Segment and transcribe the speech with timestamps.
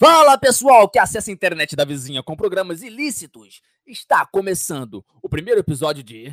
[0.00, 3.60] Fala pessoal que acessa a internet da vizinha com programas ilícitos.
[3.84, 6.32] Está começando o primeiro episódio de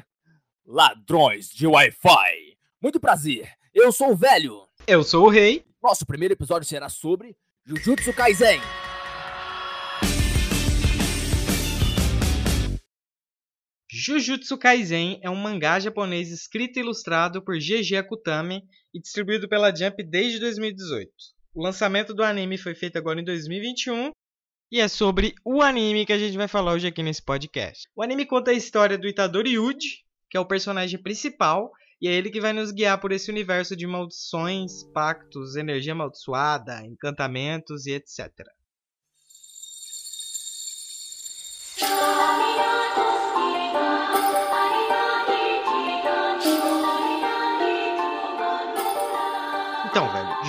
[0.64, 2.60] Ladrões de Wi-Fi.
[2.80, 4.68] Muito prazer, eu sou o velho.
[4.86, 5.66] Eu sou o rei.
[5.82, 8.62] Nosso primeiro episódio será sobre Jujutsu Kaisen.
[13.90, 18.62] Jujutsu Kaisen é um mangá japonês escrito e ilustrado por GG Akutami
[18.94, 21.35] e distribuído pela Jump desde 2018.
[21.56, 24.12] O lançamento do anime foi feito agora em 2021
[24.70, 27.88] e é sobre o anime que a gente vai falar hoje aqui nesse podcast.
[27.96, 32.12] O anime conta a história do Itadori Yuji, que é o personagem principal, e é
[32.12, 37.94] ele que vai nos guiar por esse universo de maldições, pactos, energia amaldiçoada, encantamentos e
[37.94, 38.34] etc.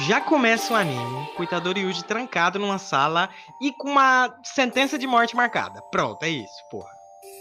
[0.06, 3.28] já começa o anime o Itadori Yuji trancado numa sala
[3.60, 5.83] e com uma sentença de morte marcada.
[5.91, 6.91] Pronto, é isso, porra.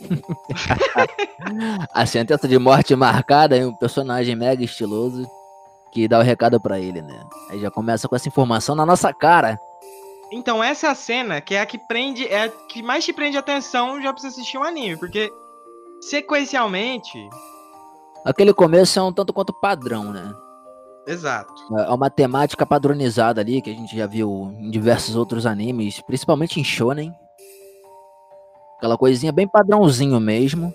[1.94, 5.30] a sentença de morte marcada em um personagem mega estiloso
[5.92, 7.24] que dá o recado para ele, né?
[7.50, 9.58] Aí já começa com essa informação na nossa cara.
[10.32, 13.14] Então, essa é a cena que é a que prende, é a que mais te
[13.14, 15.32] prende atenção já pra você assistir um anime, porque
[16.02, 17.30] sequencialmente.
[18.26, 20.34] Aquele começo é um tanto quanto padrão, né?
[21.08, 21.54] Exato.
[21.78, 26.60] É uma temática padronizada ali que a gente já viu em diversos outros animes, principalmente
[26.60, 27.14] em shonen.
[28.78, 30.74] Aquela coisinha bem padrãozinho mesmo.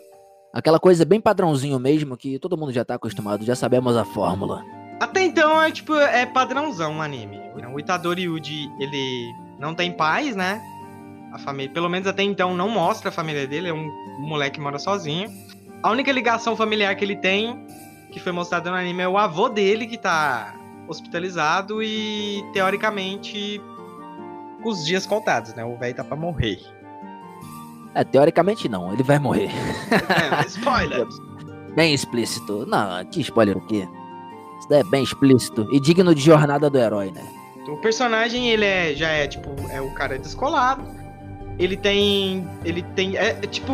[0.52, 4.64] Aquela coisa bem padrãozinho mesmo que todo mundo já tá acostumado, já sabemos a fórmula.
[5.00, 7.40] Até então é tipo, é padrãozão o anime.
[7.72, 10.60] O Itadori Yuji, ele não tem pais, né?
[11.32, 14.60] A família, pelo menos até então não mostra a família dele, é um moleque que
[14.60, 15.30] mora sozinho.
[15.82, 17.66] A única ligação familiar que ele tem
[18.10, 20.54] que foi mostrado no anime é o avô dele que tá
[20.88, 23.60] hospitalizado e teoricamente
[24.62, 25.64] com os dias contados, né?
[25.64, 26.60] O velho tá pra morrer.
[27.94, 29.50] É, teoricamente não, ele vai morrer.
[29.90, 31.06] É, spoiler.
[31.74, 32.66] bem explícito.
[32.66, 33.88] Não, que spoiler o quê?
[34.58, 37.26] Isso daí é bem explícito e digno de jornada do herói, né?
[37.68, 40.82] O personagem, ele é, já é, tipo, é o cara descolado.
[41.58, 42.48] Ele tem.
[42.64, 43.16] Ele tem.
[43.16, 43.72] É, é tipo.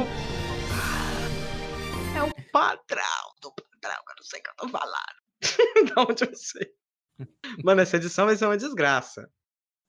[2.15, 3.03] É o padrão
[3.43, 3.53] do
[4.27, 5.95] sei o que eu tô falando.
[5.95, 6.71] da onde eu sei.
[7.65, 9.29] Mano, essa edição vai ser uma desgraça.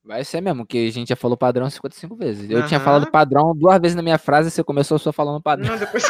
[0.03, 2.49] Vai ser mesmo, que a gente já falou padrão 55 vezes.
[2.49, 2.67] Eu uhum.
[2.67, 5.67] tinha falado padrão duas vezes na minha frase e você começou só falando padrão.
[5.67, 6.05] Não, depois.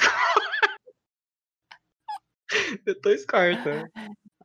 [2.86, 3.90] eu tô escorta.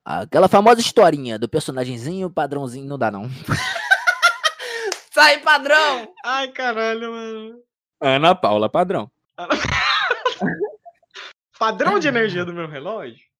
[0.04, 3.24] Aquela famosa historinha do personagemzinho, padrãozinho, não dá não.
[5.12, 6.12] Sai, padrão!
[6.24, 7.62] Ai, caralho, mano.
[8.00, 9.10] Ana Paula, padrão.
[11.58, 13.31] padrão de energia do meu relógio?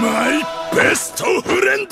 [0.00, 0.42] My
[0.74, 1.88] best friend!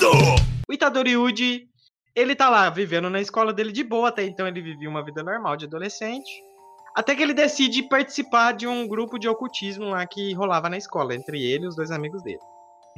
[0.67, 1.67] O Itadori Yuji,
[2.15, 5.21] ele tá lá vivendo na escola dele de boa, até então ele vivia uma vida
[5.23, 6.31] normal de adolescente.
[6.95, 11.13] Até que ele decide participar de um grupo de ocultismo lá que rolava na escola,
[11.13, 12.39] entre ele e os dois amigos dele.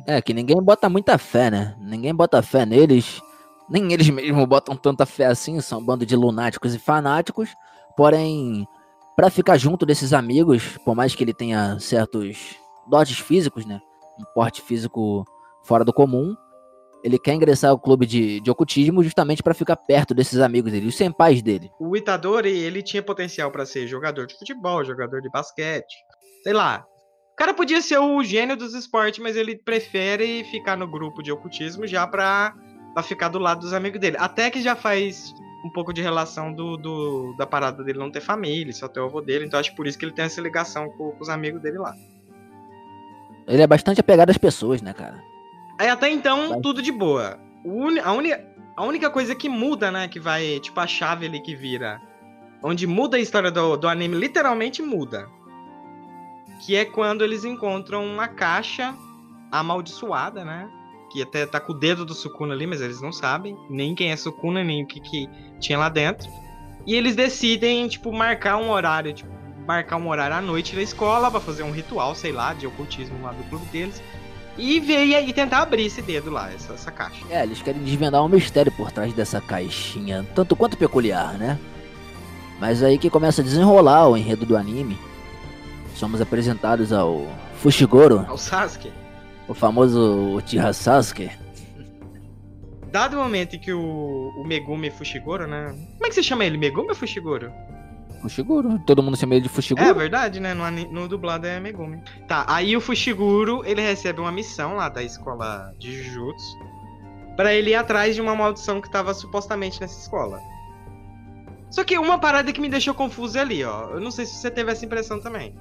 [0.06, 1.76] É, que ninguém bota muita fé, né?
[1.80, 3.20] Ninguém bota fé neles.
[3.68, 7.50] Nem eles mesmos botam tanta fé assim, são um bando de lunáticos e fanáticos.
[7.96, 8.68] Porém,
[9.16, 12.56] para ficar junto desses amigos, por mais que ele tenha certos
[12.88, 13.82] dotes físicos, né?
[14.20, 15.26] Um porte físico
[15.64, 16.36] fora do comum,
[17.04, 20.88] ele quer ingressar ao clube de, de ocultismo justamente para ficar perto desses amigos dele,
[20.88, 21.72] os senpais dele.
[21.80, 25.96] O Itadori, ele tinha potencial para ser jogador de futebol, jogador de basquete,
[26.44, 26.86] sei lá.
[27.34, 31.32] O cara podia ser o gênio dos esportes, mas ele prefere ficar no grupo de
[31.32, 32.54] ocultismo já pra,
[32.94, 34.18] pra ficar do lado dos amigos dele.
[34.20, 38.22] Até que já faz um pouco de relação do, do, da parada dele não ter
[38.22, 39.46] família, só ter o avô dele.
[39.46, 41.94] Então acho por isso que ele tem essa ligação com, com os amigos dele lá.
[43.48, 45.24] Ele é bastante apegado às pessoas, né, cara?
[45.80, 46.60] Aí até então, vai.
[46.60, 47.40] tudo de boa.
[48.04, 48.34] A, uni,
[48.76, 50.08] a única coisa que muda, né?
[50.08, 52.02] Que vai, tipo, a chave ali que vira.
[52.62, 55.30] Onde muda a história do, do anime, literalmente muda.
[56.66, 58.94] Que é quando eles encontram uma caixa
[59.52, 60.70] amaldiçoada, né?
[61.12, 63.56] Que até tá com o dedo do Sukuna ali, mas eles não sabem.
[63.70, 65.30] Nem quem é Sukuna, nem o que, que
[65.60, 66.28] tinha lá dentro.
[66.86, 69.37] E eles decidem, tipo, marcar um horário, tipo,
[69.68, 73.22] marcar um horário à noite na escola para fazer um ritual, sei lá, de ocultismo
[73.22, 74.02] lá do clube deles
[74.58, 77.24] e ver e tentar abrir esse dedo lá, essa, essa caixa.
[77.30, 81.60] É, eles querem desvendar um mistério por trás dessa caixinha, tanto quanto peculiar, né?
[82.60, 84.98] Mas aí que começa a desenrolar o enredo do anime.
[85.94, 87.28] Somos apresentados ao
[87.62, 88.26] Fushigoro.
[88.28, 88.92] Ao Sasuke.
[89.48, 91.30] O famoso Uchiha Sasuke.
[92.92, 95.76] Dado o momento em que o, o Megumi Fushiguro, né?
[95.94, 96.58] Como é que você chama ele?
[96.58, 97.52] Megumi ou Fushiguro?
[98.18, 98.80] Fushiguro.
[98.80, 99.88] Todo mundo chama ele de Fushiguro.
[99.88, 100.54] É verdade, né?
[100.54, 102.02] No, no dublado é Megumi.
[102.28, 106.58] Tá, aí o Fushiguro, ele recebe uma missão lá da escola de Jujutsu.
[107.36, 110.42] Pra ele ir atrás de uma maldição que tava supostamente nessa escola.
[111.70, 113.90] Só que uma parada que me deixou confuso é ali, ó.
[113.92, 115.56] Eu não sei se você teve essa impressão também.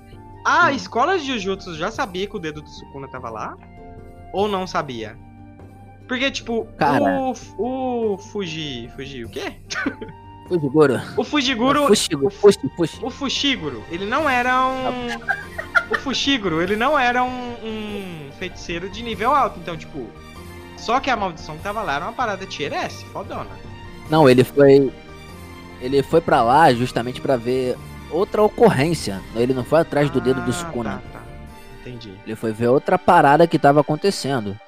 [0.44, 0.70] A Hum.
[0.70, 3.56] escola de Jujutsu já sabia que o dedo do Sukuna tava lá?
[4.32, 5.18] Ou não sabia?
[6.08, 7.02] Porque, tipo, Cara.
[7.58, 8.88] o, o Fuji.
[8.94, 9.54] Fuji, o quê?
[10.46, 11.00] Fushiguro.
[11.16, 11.86] O Fujiguro.
[11.86, 12.30] Fushiguro.
[12.30, 13.04] Fushi, fushi.
[13.04, 15.08] O Fushiguro, ele não era um.
[15.90, 19.58] o Fushiguro, ele não era um, um feiticeiro de nível alto.
[19.58, 20.06] Então, tipo.
[20.76, 23.50] Só que a maldição que tava lá era uma parada tier S, fodona.
[24.08, 24.92] Não, ele foi.
[25.80, 27.76] Ele foi pra lá justamente pra ver
[28.10, 29.20] outra ocorrência.
[29.34, 31.02] Ele não foi atrás do dedo do Ah, Sukuna.
[31.12, 31.24] Tá, tá.
[31.80, 32.12] Entendi.
[32.24, 34.58] Ele foi ver outra parada que tava acontecendo.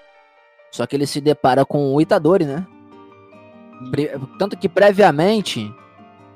[0.71, 2.67] Só que ele se depara com o Itadori, né?
[4.39, 5.73] Tanto que previamente,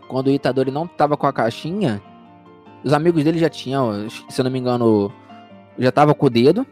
[0.09, 2.03] quando o Itadori não tava com a caixinha,
[2.85, 5.13] os amigos dele já tinham, se eu não me engano,
[5.79, 6.67] já tava com o dedo.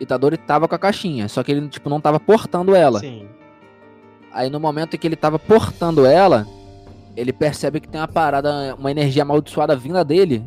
[0.00, 3.00] Itadori tava com a caixinha, só que ele tipo não tava portando ela.
[3.00, 3.28] Sim.
[4.32, 6.46] Aí no momento em que ele tava portando ela,
[7.16, 10.44] ele percebe que tem uma parada, uma energia amaldiçoada vinda dele,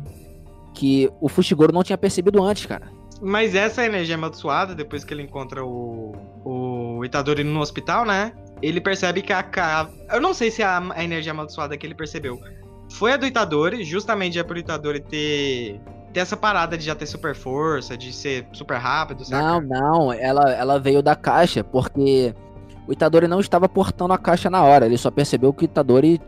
[0.74, 2.92] que o Fushiguro não tinha percebido antes, cara.
[3.20, 6.14] Mas essa energia amaldiçoada, depois que ele encontra o,
[6.44, 8.32] o Itadori no hospital, né?
[8.62, 9.88] Ele percebe que a.
[10.10, 12.40] Eu não sei se a, a energia amaldiçoada que ele percebeu
[12.90, 15.80] foi a do Itadori, justamente é pro Itadori ter.
[16.12, 19.42] ter essa parada de já ter super força, de ser super rápido, saca?
[19.42, 22.34] Não, não, ela, ela veio da caixa, porque
[22.86, 26.20] o Itadori não estava portando a caixa na hora, ele só percebeu que o Itadori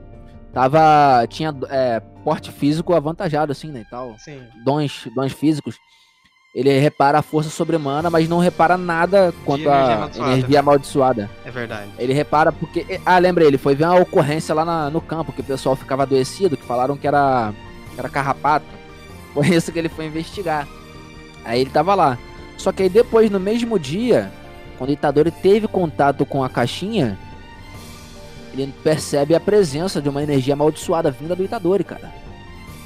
[0.52, 4.42] tava, tinha é, porte físico avantajado, assim, né, e tal, Sim.
[4.64, 5.76] dons, dons físicos.
[6.52, 10.32] Ele repara a força sobre-humana, mas não repara nada quanto energia à amaldiçoada.
[10.32, 11.30] energia amaldiçoada.
[11.44, 11.90] É verdade.
[11.98, 13.00] Ele repara porque.
[13.06, 16.02] Ah, lembrei, ele foi ver uma ocorrência lá na- no campo, que o pessoal ficava
[16.02, 17.52] adoecido, que falaram que era,
[17.94, 18.66] que era carrapato.
[19.32, 20.66] Foi isso que ele foi investigar.
[21.44, 22.18] Aí ele tava lá.
[22.56, 24.32] Só que aí depois, no mesmo dia,
[24.76, 27.16] quando o Itadori teve contato com a caixinha,
[28.52, 32.12] ele percebe a presença de uma energia amaldiçoada vinda do Itadori, cara.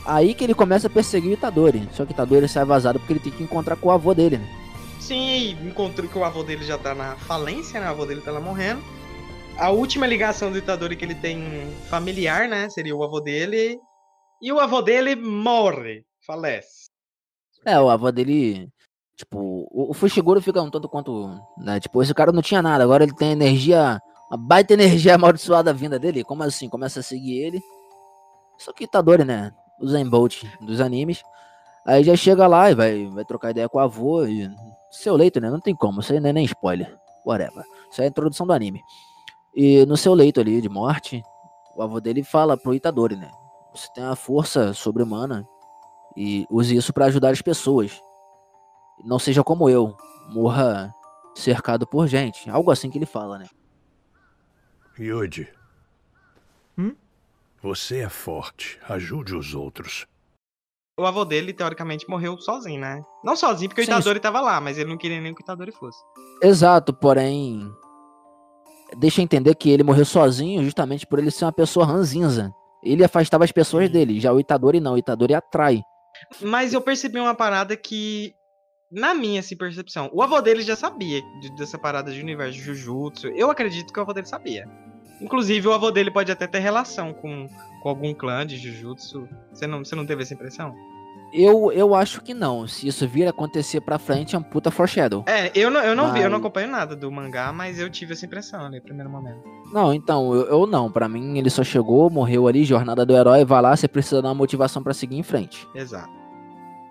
[0.04, 1.88] Aí que ele começa a perseguir o Itadori.
[1.92, 4.38] Só que o Itadori sai vazado porque ele tem que encontrar com o avô dele,
[4.38, 4.64] né?
[5.00, 7.86] Sim, encontrou que o avô dele já tá na falência, né?
[7.86, 8.82] O avô dele tá lá morrendo.
[9.56, 12.68] A última ligação do Itadori que ele tem familiar, né?
[12.68, 13.78] Seria o avô dele.
[14.42, 16.88] E o avô dele morre, falece.
[17.64, 18.68] É, o avô dele.
[19.16, 21.38] Tipo, o, Fushiguro fica um tanto quanto.
[21.58, 24.00] Né, tipo, esse cara não tinha nada, agora ele tem energia.
[24.30, 26.24] Uma baita energia amaldiçoada vinda dele.
[26.24, 26.68] Como assim?
[26.68, 27.62] Começa a seguir ele.
[28.58, 29.52] Só que Itadori, né?
[29.80, 31.22] O Zen Bolt dos animes.
[31.84, 34.24] Aí já chega lá e vai, vai trocar ideia com o avô.
[34.24, 34.50] E.
[34.90, 35.50] Seu leito, né?
[35.50, 36.00] Não tem como.
[36.00, 36.96] Isso aí não é nem spoiler.
[37.26, 37.64] Whatever.
[37.90, 38.82] Isso é a introdução do anime.
[39.54, 41.22] E no seu leito ali de morte,
[41.74, 43.30] o avô dele fala pro Itadori, né?
[43.74, 45.46] Você tem uma força sobre-humana
[46.16, 48.00] e use isso pra ajudar as pessoas.
[49.04, 49.96] Não seja como eu,
[50.28, 50.94] morra
[51.34, 52.48] cercado por gente.
[52.48, 53.46] Algo assim que ele fala, né?
[54.98, 55.48] Yuji.
[57.64, 58.78] Você é forte.
[58.86, 60.06] Ajude os outros.
[61.00, 63.02] O avô dele, teoricamente, morreu sozinho, né?
[63.24, 65.42] Não sozinho, porque Sim, o Itadori tava lá, mas ele não queria nem que o
[65.42, 65.98] Itadori fosse.
[66.42, 67.66] Exato, porém.
[68.98, 72.52] Deixa entender que ele morreu sozinho justamente por ele ser uma pessoa ranzinza.
[72.82, 73.92] Ele afastava as pessoas Sim.
[73.94, 75.80] dele, já o Itadori não, o Itadori atrai.
[76.42, 78.34] Mas eu percebi uma parada que,
[78.92, 82.60] na minha assim, percepção, o avô dele já sabia de- dessa parada de universo de
[82.62, 83.28] Jujutsu.
[83.28, 84.68] Eu acredito que o avô dele sabia.
[85.20, 87.48] Inclusive, o avô dele pode até ter relação com,
[87.82, 89.28] com algum clã de Jujutsu.
[89.52, 90.74] Você não, você não teve essa impressão?
[91.32, 92.66] Eu, eu acho que não.
[92.68, 95.24] Se isso vir a acontecer pra frente, é um puta foreshadow.
[95.26, 97.90] É, eu não, eu não vi, eu não Mas- acompanho nada do mangá, mas eu
[97.90, 99.40] tive essa impressão ali, no primeiro momento.
[99.72, 100.90] Não, então, eu, eu não.
[100.92, 104.28] Pra mim, ele só chegou, morreu ali, jornada do herói, vai lá, você precisa dar
[104.28, 105.66] uma motivação pra seguir em frente.
[105.74, 106.12] Exato.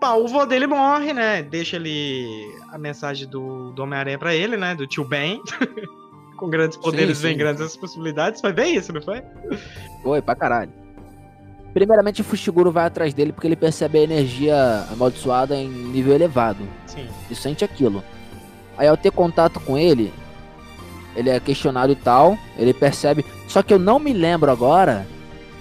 [0.01, 1.41] Bom, o vô dele morre, né?
[1.41, 2.27] Deixa ali
[2.69, 4.75] a mensagem do, do Homem-Aranha pra ele, né?
[4.75, 5.39] Do tio Ben.
[6.37, 7.37] Com grandes poderes Sim, vem sim.
[7.37, 8.41] grandes possibilidades.
[8.41, 9.21] Foi bem isso, não foi?
[10.01, 10.71] Foi, pra caralho.
[11.73, 16.59] Primeiramente, o Fushiguro vai atrás dele porque ele percebe a energia amaldiçoada em nível elevado.
[16.85, 17.07] Sim.
[17.29, 18.03] E sente aquilo.
[18.77, 20.13] Aí, ao ter contato com ele,
[21.15, 22.37] ele é questionado e tal.
[22.57, 23.25] Ele percebe.
[23.47, 25.07] Só que eu não me lembro agora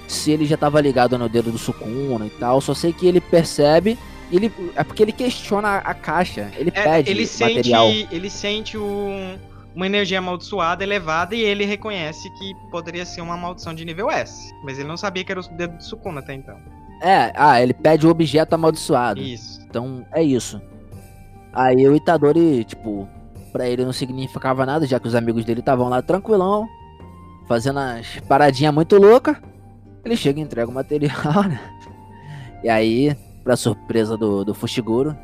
[0.08, 2.60] se ele já tava ligado no dedo do Sukuna e tal.
[2.60, 3.98] Só sei que ele percebe.
[4.30, 6.50] Ele, é porque ele questiona a, a caixa.
[6.56, 7.88] Ele É, pede ele sente, material.
[7.90, 9.36] ele sente um-
[9.74, 14.54] uma energia amaldiçoada elevada e ele reconhece que poderia ser uma maldição de nível S.
[14.62, 16.58] Mas ele não sabia que era o dedo do Sukuna até então.
[17.00, 19.20] É, ah, ele pede o objeto amaldiçoado.
[19.20, 19.60] Isso.
[19.68, 20.60] Então é isso.
[21.52, 23.08] Aí o Itadori, tipo,
[23.52, 26.66] pra ele não significava nada, já que os amigos dele estavam lá tranquilão,
[27.46, 29.36] fazendo as paradinhas muito loucas.
[30.04, 31.60] Ele chega e entrega o material, né?
[32.62, 35.16] E aí, pra surpresa do, do Fushiguro,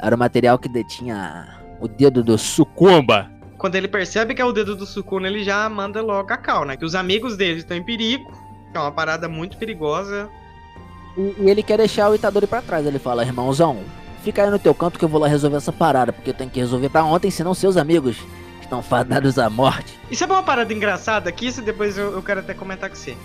[0.00, 3.37] era o material que detinha o dedo do Sukuna.
[3.58, 6.64] Quando ele percebe que é o dedo do Sukuna, ele já manda logo a cal,
[6.64, 6.76] né?
[6.76, 8.30] Que os amigos dele estão em perigo,
[8.70, 10.30] que é uma parada muito perigosa.
[11.16, 12.86] E, e ele quer deixar o Itadori pra trás.
[12.86, 13.82] Ele fala, irmãozão,
[14.22, 16.48] fica aí no teu canto que eu vou lá resolver essa parada, porque eu tenho
[16.48, 18.16] que resolver pra ontem, senão seus amigos
[18.62, 19.98] estão fadados à morte.
[20.08, 23.16] Isso é uma parada engraçada que isso depois eu, eu quero até comentar com você.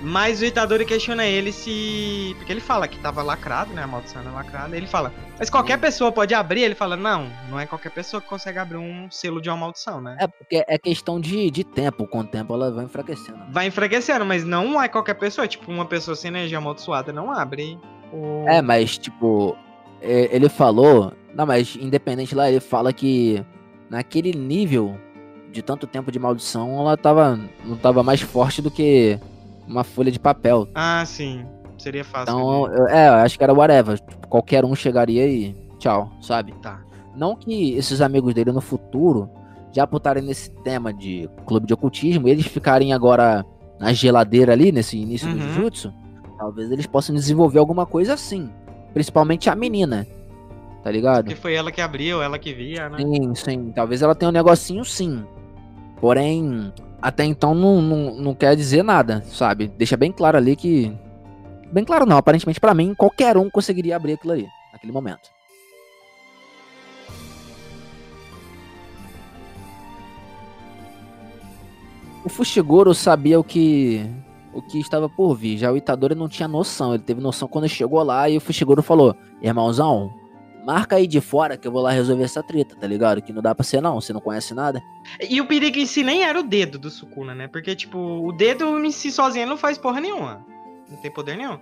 [0.00, 2.34] Mas o Itadori questiona ele se.
[2.38, 3.82] Porque ele fala que tava lacrado, né?
[3.82, 4.76] A maldição era lacrada.
[4.76, 6.62] Ele fala, mas qualquer pessoa pode abrir?
[6.62, 10.00] Ele fala, não, não é qualquer pessoa que consegue abrir um selo de uma maldição,
[10.00, 10.16] né?
[10.20, 12.06] É porque é questão de, de tempo.
[12.06, 13.38] Com o tempo ela vai enfraquecendo.
[13.50, 15.48] Vai enfraquecendo, mas não é qualquer pessoa.
[15.48, 17.78] Tipo, uma pessoa sem energia amaldiçoada não abre.
[18.12, 18.44] O...
[18.48, 19.56] É, mas tipo,
[20.00, 21.12] ele falou.
[21.34, 23.44] Não, mas independente lá, ele fala que
[23.90, 24.96] naquele nível
[25.50, 27.38] de tanto tempo de maldição, ela tava.
[27.64, 29.18] não tava mais forte do que
[29.68, 30.66] uma folha de papel.
[30.74, 31.44] Ah, sim.
[31.76, 32.32] Seria fácil.
[32.34, 33.98] Então, eu- é, eu acho que era whatever.
[34.00, 36.52] Tipo, qualquer um chegaria e tchau, sabe?
[36.62, 36.80] Tá.
[37.14, 39.28] Não que esses amigos dele no futuro,
[39.72, 43.44] já por estarem nesse tema de clube de ocultismo, eles ficarem agora
[43.78, 45.48] na geladeira ali, nesse início do Uhum.
[45.52, 45.92] Jujutsu,
[46.36, 48.50] talvez eles possam desenvolver alguma coisa assim.
[48.92, 50.04] Principalmente a menina,
[50.82, 51.26] tá ligado?
[51.26, 52.98] Porque foi ela que abriu, ela que via, né?
[52.98, 53.72] Sim, sim.
[53.72, 55.24] Talvez ela tenha um negocinho sim.
[56.00, 59.68] Porém, até então não, não, não quer dizer nada, sabe?
[59.68, 60.92] Deixa bem claro ali que.
[61.72, 65.30] Bem claro não, aparentemente pra mim, qualquer um conseguiria abrir aquilo ali, naquele momento.
[72.24, 74.04] O Fushiguro sabia o que
[74.52, 75.56] o que estava por vir.
[75.56, 76.94] Já o Itadori não tinha noção.
[76.94, 80.12] Ele teve noção quando chegou lá e o Fushiguro falou: Irmãozão,
[80.68, 83.22] marca aí de fora que eu vou lá resolver essa treta, tá ligado?
[83.22, 84.82] Que não dá pra ser não, você não conhece nada.
[85.26, 87.48] E o perigo em si nem era o dedo do Sukuna, né?
[87.48, 90.44] Porque, tipo, o dedo em si sozinho não faz porra nenhuma.
[90.90, 91.58] Não tem poder nenhum.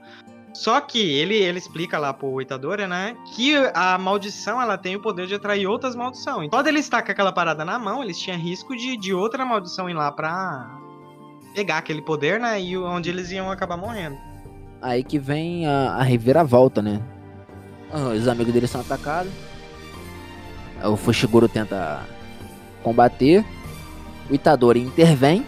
[0.52, 3.16] Só que ele, ele explica lá pro Itadori, né?
[3.32, 6.50] Que a maldição, ela tem o poder de atrair outras maldições.
[6.50, 9.88] Quando ele está com aquela parada na mão, eles tinham risco de, de outra maldição
[9.88, 10.68] ir lá pra
[11.54, 12.60] pegar aquele poder, né?
[12.60, 14.16] E onde eles iam acabar morrendo.
[14.82, 17.00] Aí que vem a, a reviravolta, né?
[17.92, 19.32] Ah, Os amigos dele são atacados.
[20.84, 22.00] O Fushiguro tenta
[22.82, 23.44] combater.
[24.30, 25.46] O Itadori intervém.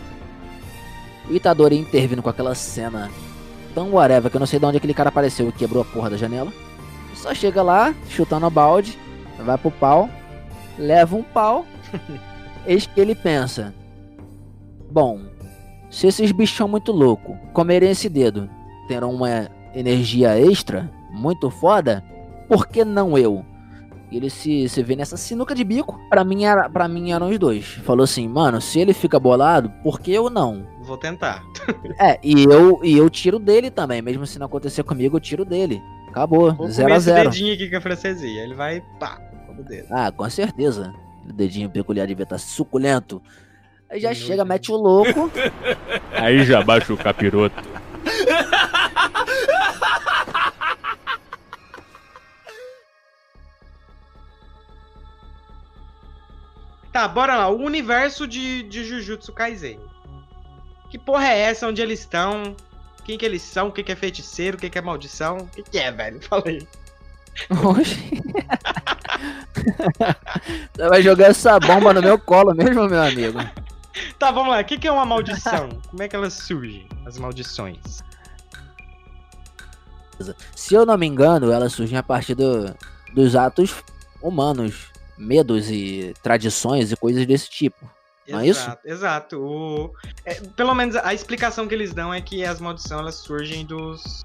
[1.29, 3.11] O Itadori intervindo com aquela cena
[3.75, 6.11] tão whatever que eu não sei de onde aquele cara apareceu e quebrou a porra
[6.11, 6.53] da janela.
[7.15, 8.99] Só chega lá, chutando a balde,
[9.45, 10.09] vai pro pau,
[10.79, 11.67] leva um pau.
[12.67, 13.75] Eis que ele pensa:
[14.91, 15.21] Bom,
[15.91, 18.49] se esses bichos são muito loucos, comerem esse dedo,
[18.87, 22.03] terão uma energia extra muito foda,
[22.49, 23.45] por que não eu?
[24.11, 26.01] E ele se, se vê nessa sinuca de bico.
[26.09, 27.67] Pra mim, era, pra mim eram os dois.
[27.85, 30.67] Falou assim, mano, se ele fica bolado, por que eu não?
[30.83, 31.43] Vou tentar.
[32.01, 34.01] É, e eu, e eu tiro dele também.
[34.01, 35.83] Mesmo se não acontecer comigo, eu tiro dele.
[36.09, 36.55] Acabou.
[36.55, 37.29] Vou Zero comer a esse zero.
[37.31, 38.43] dedinho aqui com a francesinha.
[38.43, 39.89] Ele vai, pá, como dedo.
[39.91, 40.95] Ah, com certeza.
[41.29, 43.21] O dedinho peculiar devia estar suculento.
[43.91, 44.49] Aí já Meu chega, Deus.
[44.49, 45.31] mete o louco.
[46.17, 47.63] Aí já baixa o capiroto.
[56.93, 57.49] Tá, bora lá.
[57.49, 59.79] O universo de, de Jujutsu Kaisen.
[60.91, 61.67] Que porra é essa?
[61.69, 62.57] Onde eles estão?
[63.05, 63.69] Quem que eles são?
[63.69, 64.57] O que que é feiticeiro?
[64.57, 65.39] O que que é maldição?
[65.39, 66.21] O que que é, velho?
[66.27, 66.67] Fala aí.
[67.65, 68.11] Oxi.
[70.75, 73.39] Você vai jogar essa bomba no meu colo mesmo, meu amigo.
[74.19, 74.61] Tá, vamos lá.
[74.61, 75.69] O que que é uma maldição?
[75.91, 76.89] Como é que elas surgem?
[77.07, 78.03] As maldições.
[80.55, 82.75] Se eu não me engano, elas surgem a partir do-
[83.15, 83.75] dos atos
[84.21, 84.87] humanos,
[85.19, 87.89] medos e tradições e coisas desse tipo.
[88.29, 88.61] Não é isso?
[88.61, 89.39] Exato, exato.
[89.41, 89.93] O,
[90.25, 94.25] é, pelo menos a explicação que eles dão é que as maldições elas surgem dos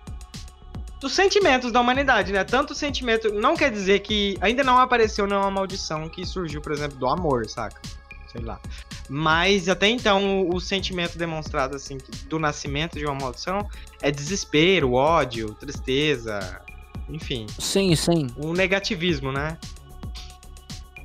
[1.00, 2.46] dos sentimentos da humanidade, né?
[2.46, 6.98] Tanto sentimento não quer dizer que ainda não apareceu nenhuma maldição que surgiu, por exemplo,
[6.98, 7.82] do amor, saca?
[8.32, 8.58] Sei lá.
[9.10, 11.98] Mas até então o, o sentimento demonstrado assim
[12.30, 13.68] do nascimento de uma maldição
[14.02, 16.62] é desespero, ódio, tristeza,
[17.10, 18.28] enfim, Sim, sim.
[18.38, 19.58] o negativismo, né?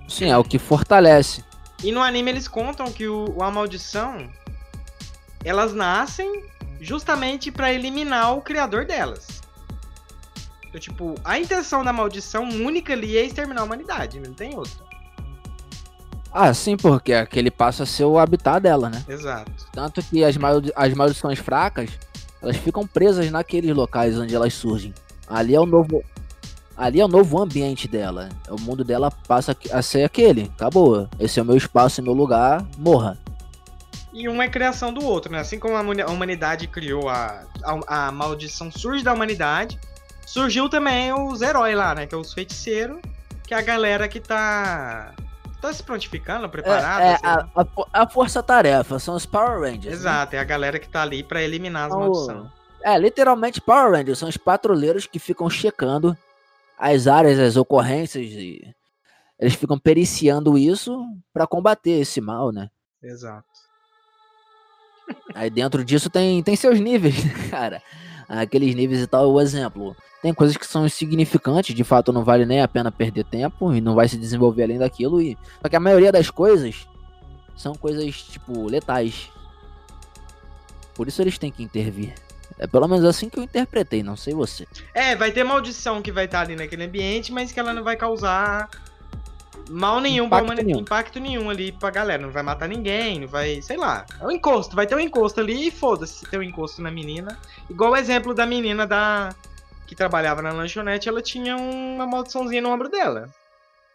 [0.09, 1.45] Sim, é o que fortalece.
[1.83, 4.29] E no anime eles contam que o, a maldição
[5.45, 6.45] elas nascem
[6.81, 9.41] justamente pra eliminar o criador delas.
[10.67, 14.87] Então, tipo, a intenção da maldição única ali é exterminar a humanidade, não tem outra.
[16.33, 19.03] Ah, sim, porque aquele passa a ser o habitat dela, né?
[19.09, 19.51] Exato.
[19.73, 21.91] Tanto que as, maldi as maldições fracas,
[22.43, 24.93] elas ficam presas naqueles locais onde elas surgem.
[25.27, 26.05] Ali é o novo.
[26.79, 28.29] Ali é o novo ambiente dela.
[28.49, 30.51] O mundo dela passa a ser aquele.
[30.55, 31.09] Acabou.
[31.19, 32.65] Esse é o meu espaço, meu lugar.
[32.79, 33.19] Morra.
[34.13, 35.41] E um é criação do outro, né?
[35.41, 39.79] Assim como a humani- a humanidade criou a, a, a maldição surge da humanidade,
[40.25, 42.07] surgiu também os heróis lá, né?
[42.07, 42.99] Que é os feiticeiros,
[43.47, 45.13] que é a galera que tá
[45.61, 47.01] tá se prontificando, É, preparado.
[47.01, 47.49] é assim, a, né?
[47.93, 49.87] a, a força-tarefa, são os Power Rangers.
[49.87, 49.93] né?
[49.93, 52.47] Exato, é a galera que tá ali pra eliminar as São o- maldições.
[52.85, 56.17] É, literalmente Power Rangers, são os patrulheiros que ficam checando
[56.79, 58.75] as áreas, as ocorrências e
[59.39, 60.99] eles ficam periciando isso
[61.33, 62.71] pra combater esse mal, né?
[63.03, 63.47] Exato.
[65.35, 67.83] Aí dentro disso tem, tem seus níveis, né, cara.
[68.29, 69.97] Aqueles níveis e tal, o exemplo.
[70.21, 73.81] Tem coisas que são insignificantes, de fato não vale nem a pena perder tempo e
[73.81, 75.23] não vai se desenvolver além daquilo.
[75.23, 75.39] E...
[75.63, 76.87] Só que a maioria das coisas
[77.57, 79.31] são coisas, tipo, letais.
[80.95, 82.15] Por isso eles têm que intervir.
[82.59, 84.67] É pelo menos assim que eu interpretei, não sei você.
[84.93, 87.97] É, vai ter maldição que vai estar ali naquele ambiente, mas que ela não vai
[87.97, 88.69] causar
[89.71, 90.81] mal nenhum pra Impacto humani- nenhum.
[90.81, 92.21] impacto nenhum ali pra galera.
[92.23, 93.63] Não vai matar ninguém, não vai.
[93.63, 94.05] Sei lá.
[94.21, 96.91] É um encosto, vai ter um encosto ali e foda-se se tem um encosto na
[96.91, 97.39] menina.
[97.71, 99.35] Igual o exemplo da menina da.
[99.87, 103.31] Que trabalhava na lanchonete, ela tinha uma maldiçãozinha no ombro dela.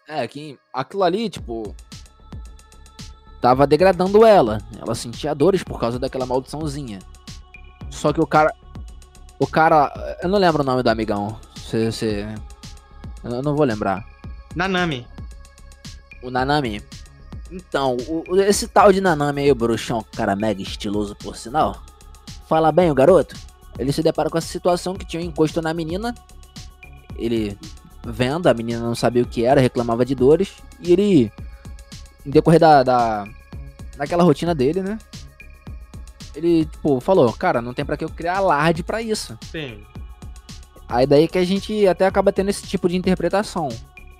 [0.07, 1.75] É, que aquilo ali, tipo.
[3.41, 4.59] Tava degradando ela.
[4.79, 6.99] Ela sentia dores por causa daquela maldiçãozinha.
[7.93, 8.53] Só que o cara.
[9.39, 9.91] O cara.
[10.21, 11.39] Eu não lembro o nome do amigão.
[11.55, 11.91] Você.
[11.91, 12.27] você-
[13.23, 14.03] Eu não vou lembrar.
[14.55, 15.07] Nanami.
[16.21, 16.81] O Nanami.
[17.51, 21.81] Então, o- o- esse tal de Nanami aí, o bruxão, cara mega estiloso por sinal.
[22.49, 23.35] Fala bem o garoto.
[23.77, 26.13] Ele se depara com essa situação que tinha um encosto na menina.
[27.15, 27.57] Ele
[28.05, 30.53] vendo, a menina não sabia o que era, reclamava de dores.
[30.81, 31.31] E ele,
[32.25, 33.25] em decorrer da, da
[33.97, 34.97] daquela rotina dele, né?
[36.35, 39.37] Ele, tipo, falou, cara, não tem pra que eu criar alarde pra isso.
[39.51, 39.83] Sim.
[40.87, 43.69] Aí daí que a gente até acaba tendo esse tipo de interpretação.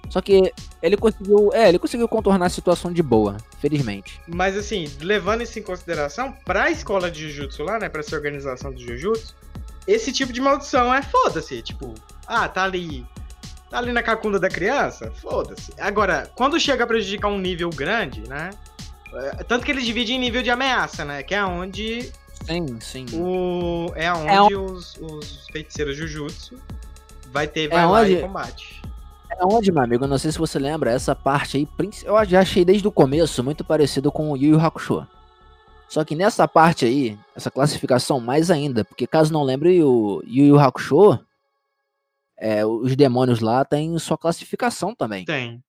[0.09, 4.21] Só que ele conseguiu, é, ele conseguiu contornar a situação de boa, felizmente.
[4.27, 7.89] Mas assim, levando isso em consideração, pra escola de Jujutsu lá, né?
[7.89, 9.35] Pra essa organização do Jujutsu,
[9.87, 11.61] esse tipo de maldição é foda-se.
[11.61, 11.93] Tipo,
[12.27, 13.05] ah, tá ali.
[13.69, 15.11] Tá ali na cacunda da criança?
[15.19, 15.73] Foda-se.
[15.79, 18.51] Agora, quando chega a prejudicar um nível grande, né?
[19.15, 21.23] É, Tanto que eles dividem em nível de ameaça, né?
[21.23, 22.11] Que é onde
[22.45, 23.05] Sim, sim.
[23.13, 23.91] o.
[23.95, 26.59] É onde É os, os feiticeiros Jujutsu
[27.31, 28.81] vai ter, É vai lá onde- e combate.
[29.31, 31.67] É onde, meu amigo, não sei se você lembra, essa parte aí,
[32.03, 35.07] eu já achei desde o começo muito parecido com o Yu Yu Hakusho.
[35.89, 40.45] Só que nessa parte aí, essa classificação mais ainda, porque caso não lembre, o Yu
[40.45, 41.19] Yu Hakusho,
[42.37, 45.25] é, os demônios lá têm sua classificação também.
[45.25, 45.63] Tem.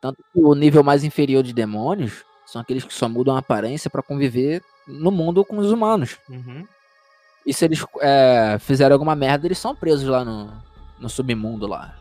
[0.00, 3.88] Tanto que o nível mais inferior de demônios são aqueles que só mudam a aparência
[3.88, 6.18] pra conviver no mundo com os humanos.
[6.28, 6.66] Uhum.
[7.46, 10.52] E se eles é, fizerem alguma merda, eles são presos lá no,
[11.00, 11.96] no submundo lá.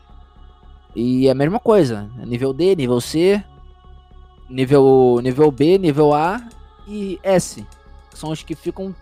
[0.93, 2.11] E é a mesma coisa.
[2.17, 3.41] Nível D, nível C,
[4.49, 6.45] nível, nível B, nível A
[6.85, 7.65] e S.
[8.13, 8.93] São os que ficam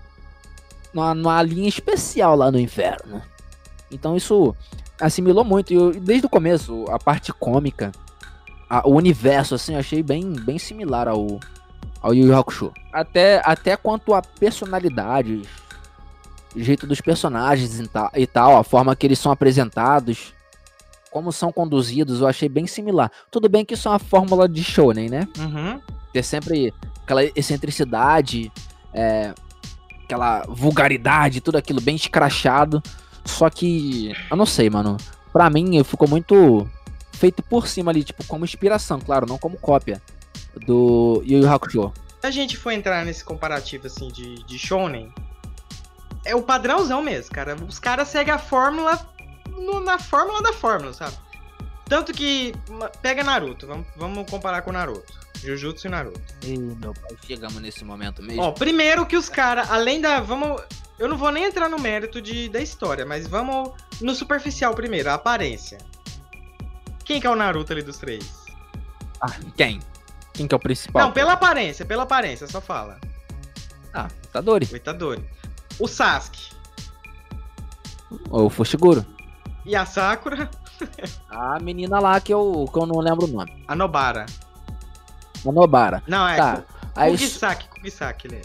[0.93, 3.23] numa, numa linha especial lá no inferno.
[3.89, 4.55] Então isso
[5.01, 5.73] assimilou muito.
[5.73, 7.91] E desde o começo, a parte cômica,
[8.69, 11.39] a- o universo, assim, eu achei bem, bem similar ao,
[12.01, 12.71] ao Yu Yu Hakusho.
[12.93, 15.47] Até, até quanto a personalidades,
[16.55, 20.33] o jeito dos personagens e e tal, a forma que eles são apresentados,
[21.11, 23.11] como são conduzidos, eu achei bem similar.
[23.31, 25.27] Tudo bem que isso é uma fórmula de shonen, né?
[25.39, 25.79] Uhum.
[26.13, 28.51] Ter sempre aquela excentricidade,
[28.93, 29.33] é,
[30.03, 32.81] aquela vulgaridade, tudo aquilo bem escrachado.
[33.25, 34.97] Só que, eu não sei, mano.
[35.33, 36.67] Pra mim, ficou muito
[37.19, 40.01] feito por cima ali, tipo, como inspiração, claro, não como cópia
[40.65, 41.93] do Yu Yu Hakusho.
[42.21, 45.13] Se a gente for entrar nesse comparativo assim de, de shonen,
[46.25, 47.55] é o padrãozão mesmo, cara.
[47.55, 49.07] Os caras seguem a fórmula
[49.49, 51.15] no- na fórmula da fórmula, sabe?
[51.85, 52.53] Tanto que
[53.01, 55.17] pega Naruto, vamos, vamos comparar com Naruto.
[55.41, 56.21] Jujutsu e Naruto.
[56.43, 58.41] Ih, meu pai, chegamos nesse momento mesmo.
[58.43, 60.19] Ó, primeiro que os caras, além da.
[60.19, 60.61] Vamos.
[60.99, 65.09] Eu não vou nem entrar no mérito de, da história, mas vamos no superficial primeiro,
[65.09, 65.77] a aparência.
[67.09, 68.45] Quem que é o Naruto ali dos três?
[69.19, 69.79] Ah, quem?
[70.31, 71.01] Quem que é o principal?
[71.01, 72.99] Não, pela aparência, pela aparência, só fala.
[73.91, 74.69] Ah, Itadori.
[74.71, 75.25] O Itadori.
[75.79, 76.51] O Sasuke.
[78.29, 79.03] Ou o Fushiguro.
[79.65, 80.51] E a Sakura.
[81.31, 83.65] A menina lá que eu, que eu não lembro o nome.
[83.67, 84.27] A Nobara.
[85.43, 86.03] A Nobara.
[86.05, 86.37] Não, é.
[86.37, 86.63] Tá.
[86.95, 88.41] Aí, Kugisaki, Kugisaki, ele é.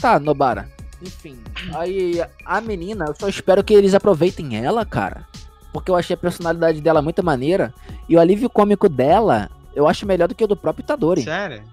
[0.00, 0.66] tá, Nobara.
[1.02, 1.38] Enfim,
[1.74, 5.28] aí a menina, eu só espero que eles aproveitem ela, cara.
[5.74, 7.74] Porque eu achei a personalidade dela muito maneira.
[8.08, 11.22] E o alívio cômico dela, eu acho melhor do que o do próprio Itadori.
[11.22, 11.64] Sério?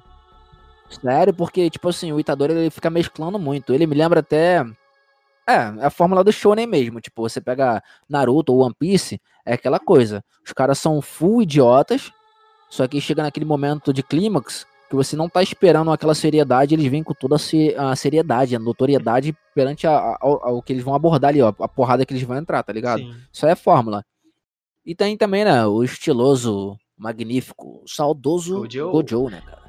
[0.90, 3.72] Sério, porque, tipo assim, o Itadori ele fica mesclando muito.
[3.72, 4.66] Ele me lembra até.
[5.48, 7.00] É, a fórmula do shonen mesmo.
[7.00, 10.24] Tipo, você pega Naruto ou One Piece, é aquela coisa.
[10.44, 12.12] Os caras são full idiotas,
[12.70, 16.86] só que chega naquele momento de clímax que você não tá esperando aquela seriedade, eles
[16.92, 20.84] vêm com toda a se- a seriedade, a notoriedade perante a- a- ao, que eles
[20.84, 23.00] vão abordar ali, ó, a porrada que eles vão entrar, tá ligado?
[23.00, 23.16] Sim.
[23.32, 24.04] Isso aí é fórmula.
[24.86, 28.92] E tem também, né, o estiloso magnífico, saudoso Gojo.
[28.92, 29.62] Gojo, né, cara?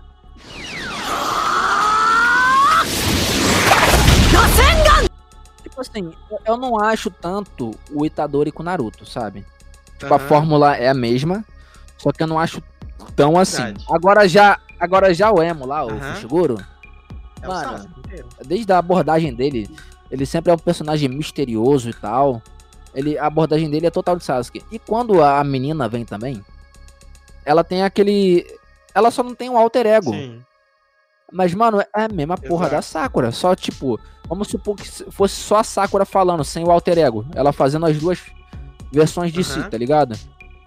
[5.63, 6.13] Tipo assim,
[6.45, 9.45] eu- não acho tanto o Itadori com o Naruto, sabe?
[9.99, 10.27] Tipo, a Aham.
[10.29, 11.45] fórmula é a mesma,
[11.97, 12.61] só que eu não acho
[13.17, 13.63] tão assim.
[13.63, 13.87] Verdade.
[13.91, 16.15] Agora já, agora já o Emo lá, o Aham.
[16.15, 16.59] Fushiguro,
[17.41, 18.29] É o Mano, inteiro.
[18.47, 19.69] desde a abordagem dele,
[20.11, 22.41] ele sempre é um personagem misterioso e tal.
[22.95, 24.63] Ele, a abordagem dele é total de Sasuke.
[24.71, 26.45] E quando a menina vem também,
[27.45, 28.47] ela tem aquele.
[28.95, 30.13] Ela só não tem um alter ego.
[30.13, 30.41] Sim.
[31.33, 32.77] Mas, mano, é a mesma porra Exato.
[32.77, 33.33] da Sakura.
[33.33, 37.25] Só, tipo, vamos supor que se- fosse só a Sakura falando, sem o alter ego.
[37.35, 38.21] Ela fazendo as duas
[38.93, 40.15] versões de si, tá ligado?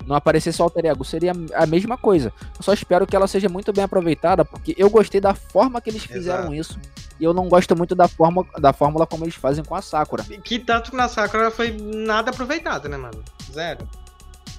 [0.05, 1.03] Não aparecesse o alter ego.
[1.03, 2.31] Seria a mesma coisa.
[2.57, 5.89] Eu só espero que ela seja muito bem aproveitada, porque eu gostei da forma que
[5.89, 6.55] eles fizeram Exato.
[6.55, 6.79] isso.
[7.19, 10.23] E eu não gosto muito da, forma, da fórmula como eles fazem com a Sakura.
[10.23, 13.23] Que tanto que na Sakura foi nada aproveitado, né, mano?
[13.51, 13.87] Zero.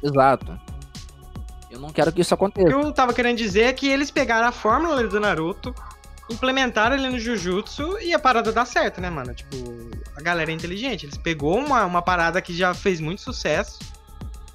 [0.02, 0.58] Exato.
[1.70, 2.68] Eu não quero que isso O que aconteça.
[2.68, 5.74] eu tava querendo dizer é que eles pegaram a fórmula do Naruto,
[6.30, 9.34] implementaram ele no Jujutsu e a parada dá certo, né, mano?
[9.34, 9.56] Tipo,
[10.16, 11.04] a galera é inteligente.
[11.04, 13.78] Eles pegou uma, uma parada que já fez muito sucesso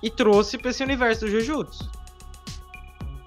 [0.02, 1.90] e trouxe pra esse universo do Jujutsu.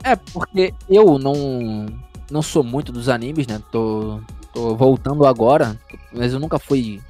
[0.02, 1.86] É, porque eu não,
[2.30, 3.62] não sou muito dos animes, né?
[3.70, 4.20] Tô,
[4.52, 5.78] tô voltando agora,
[6.12, 7.00] mas eu nunca fui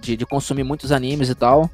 [0.00, 1.68] de, de consumir muitos animes e tal.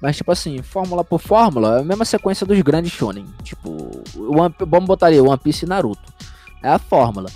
[0.00, 3.26] Mas, tipo assim, fórmula por fórmula, é a mesma sequência dos grandes shonen.
[3.42, 6.12] Tipo, One, vamos botar ali, One Piece e Naruto.
[6.62, 7.30] É a fórmula.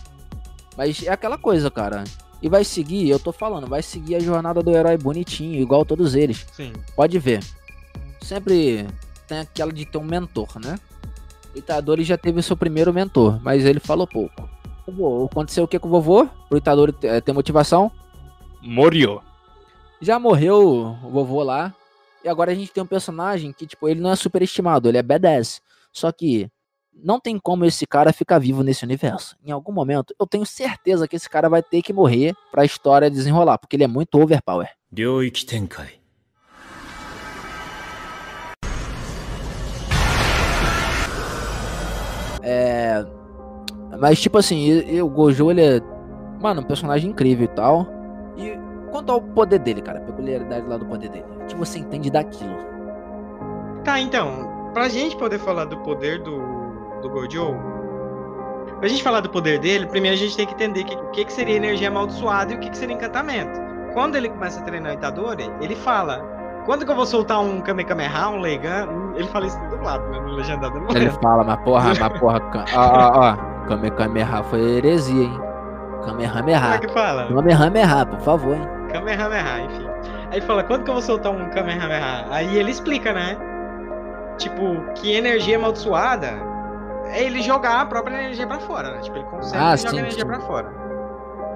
[0.76, 2.04] Mas é aquela coisa, cara.
[2.42, 6.14] E vai seguir, eu tô falando, vai seguir a jornada do herói bonitinho, igual todos
[6.14, 6.46] eles.
[6.52, 6.72] Sim.
[6.94, 7.42] Pode ver.
[8.20, 8.86] Sempre
[9.33, 10.79] tem aquela de ter um mentor, né?
[11.53, 14.49] O Itadori já teve o seu primeiro mentor, mas ele falou pouco.
[14.85, 16.27] Vovô, Aconteceu o que com o vovô?
[16.47, 17.91] Pro Itadori ter eh, ter motivação?
[18.61, 19.21] Morio.
[20.01, 21.73] Já morreu o vovô lá.
[22.23, 25.03] E agora a gente tem um personagem que, tipo, ele não é superestimado, ele é
[25.03, 25.61] badass.
[25.91, 26.49] Só que
[26.93, 29.37] não tem como esse cara ficar vivo nesse universo.
[29.45, 33.09] Em algum momento, eu tenho certeza que esse cara vai ter que morrer pra história
[33.09, 34.69] desenrolar, porque ele é muito overpower.
[34.91, 35.99] 领域展开
[42.44, 43.04] É.
[43.98, 45.80] Mas, tipo assim, o Gojo, ele é.
[46.40, 47.86] Mano, um personagem incrível e tal.
[48.36, 48.58] E
[48.90, 51.24] quanto ao poder dele, cara, a peculiaridade lá do poder dele.
[51.42, 52.56] O que você entende daquilo?
[53.82, 56.38] Tá, então, pra gente poder falar do poder do,
[57.00, 57.54] do Gojo,
[58.78, 61.32] pra gente falar do poder dele, primeiro a gente tem que entender o que, que
[61.32, 63.58] seria energia amaldiçoada e o que, que seria encantamento.
[63.94, 66.33] Quando ele começa a treinar o Itadori, ele fala:
[66.64, 68.88] quando que eu vou soltar um Kamehameha, um Leigan?
[69.16, 70.80] Ele fala isso do lado, né, no legendado.
[70.80, 72.40] não Ele fala, mas porra, mas porra.
[72.74, 73.36] Ó, ó, ó.
[73.66, 75.40] Kame Kameha foi heresia, hein?
[76.04, 76.78] Como é Kamehameha.
[76.78, 77.26] que fala?
[77.28, 78.68] Kamehameha, por favor, hein?
[78.92, 79.86] Kamehameha, enfim.
[80.30, 82.26] Aí fala, quando que eu vou soltar um Kamehameha?
[82.30, 83.36] Aí ele explica, né?
[84.36, 86.32] Tipo, que energia amaldiçoada
[87.06, 88.98] é ele jogar a própria energia pra fora, né?
[88.98, 90.26] Tipo, ele consegue Ah, jogar sim, a energia sim.
[90.26, 90.83] pra fora.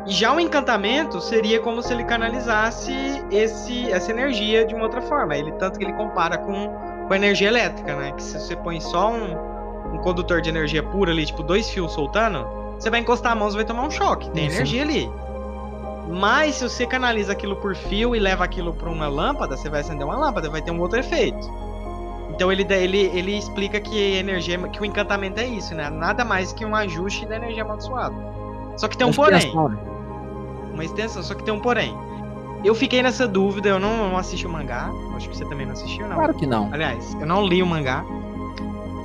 [0.09, 2.93] E já o encantamento seria como se ele canalizasse
[3.31, 5.37] esse, essa energia de uma outra forma.
[5.37, 6.73] Ele tanto que ele compara com,
[7.07, 8.13] com a energia elétrica, né?
[8.13, 11.93] Que se você põe só um, um condutor de energia pura ali, tipo dois fios
[11.93, 12.47] soltando,
[12.79, 14.31] você vai encostar a mão, você vai tomar um choque.
[14.31, 14.57] Tem Sim.
[14.57, 15.11] energia ali.
[16.09, 19.81] Mas se você canaliza aquilo por fio e leva aquilo para uma lâmpada, você vai
[19.81, 21.53] acender uma lâmpada, vai ter um outro efeito.
[22.31, 25.91] Então ele, ele, ele explica que a energia, que o encantamento é isso, né?
[25.91, 28.15] Nada mais que um ajuste da energia amaldiçoada.
[28.79, 29.53] Só que tem um porém?
[30.79, 31.95] Uma extensão, só que tem um porém.
[32.65, 34.91] Eu fiquei nessa dúvida, eu não, não assisti o mangá.
[35.15, 36.17] Acho que você também não assistiu, não.
[36.17, 36.69] Claro que não.
[36.73, 38.05] Aliás, eu não li o mangá.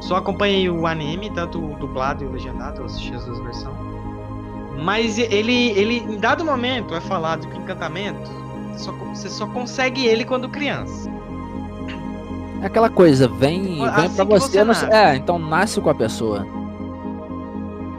[0.01, 3.75] Só acompanhei o anime, tanto o dublado e o legendado, eu assisti as duas versões.
[4.83, 8.29] Mas ele, ele, em dado momento, é falado que o encantamento,
[8.75, 11.09] só, você só consegue ele quando criança.
[12.61, 14.47] É aquela coisa, vem, vem Assim pra você.
[14.47, 14.85] você nasce.
[14.91, 16.45] é, então nasce com a pessoa.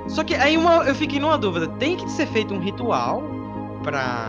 [0.08, 3.33] Só que aí uma, eu fiquei numa dúvida, tem que ser feito um ritual
[3.84, 4.28] pra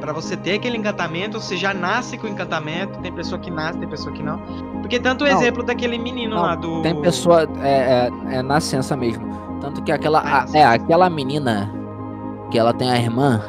[0.00, 3.78] para você ter aquele encantamento, você já nasce com o encantamento, tem pessoa que nasce,
[3.78, 4.36] tem pessoa que não.
[4.80, 5.32] Porque tanto o Não.
[5.36, 7.48] exemplo daquele menino Não, lá do Tem pessoa.
[7.62, 9.24] É, é, é nascença mesmo.
[9.60, 10.18] Tanto que aquela.
[10.20, 11.72] A- é, aquela menina
[12.50, 13.40] que ela tem a irmã.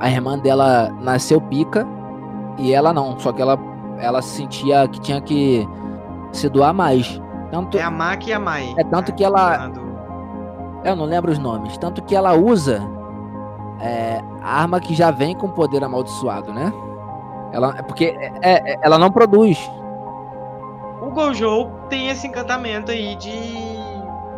[0.00, 1.88] A irmã dela nasceu pica
[2.58, 3.18] e ela não.
[3.18, 3.58] Só que ela,
[3.98, 5.66] ela sentia que tinha que
[6.30, 7.18] se doar mais.
[7.50, 8.74] Tanto, é a Maki e a Mai.
[8.76, 9.72] É tanto que ela-
[10.84, 11.78] Eu não lembro os nomes.
[11.78, 12.82] Tanto que ela usa
[13.82, 16.72] é, arma que já vem com poder amaldiçoado, né?
[17.52, 19.58] Ela, é porque é, é- ela não produz.
[21.02, 23.82] O Gojo tem esse encantamento aí de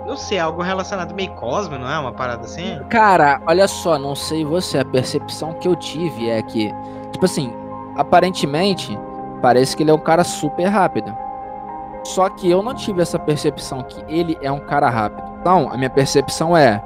[0.07, 1.99] não sei, algo relacionado meio cosmo, não é?
[1.99, 2.79] Uma parada assim?
[2.91, 6.73] Cara, olha só, não sei você, a percepção que eu tive é que,
[7.11, 7.53] tipo assim,
[7.97, 8.99] aparentemente,
[9.41, 11.15] parece que ele é um cara super rápido.
[12.05, 15.23] Só que eu não tive essa percepção que ele é um cara rápido.
[15.41, 16.83] Então, a minha percepção é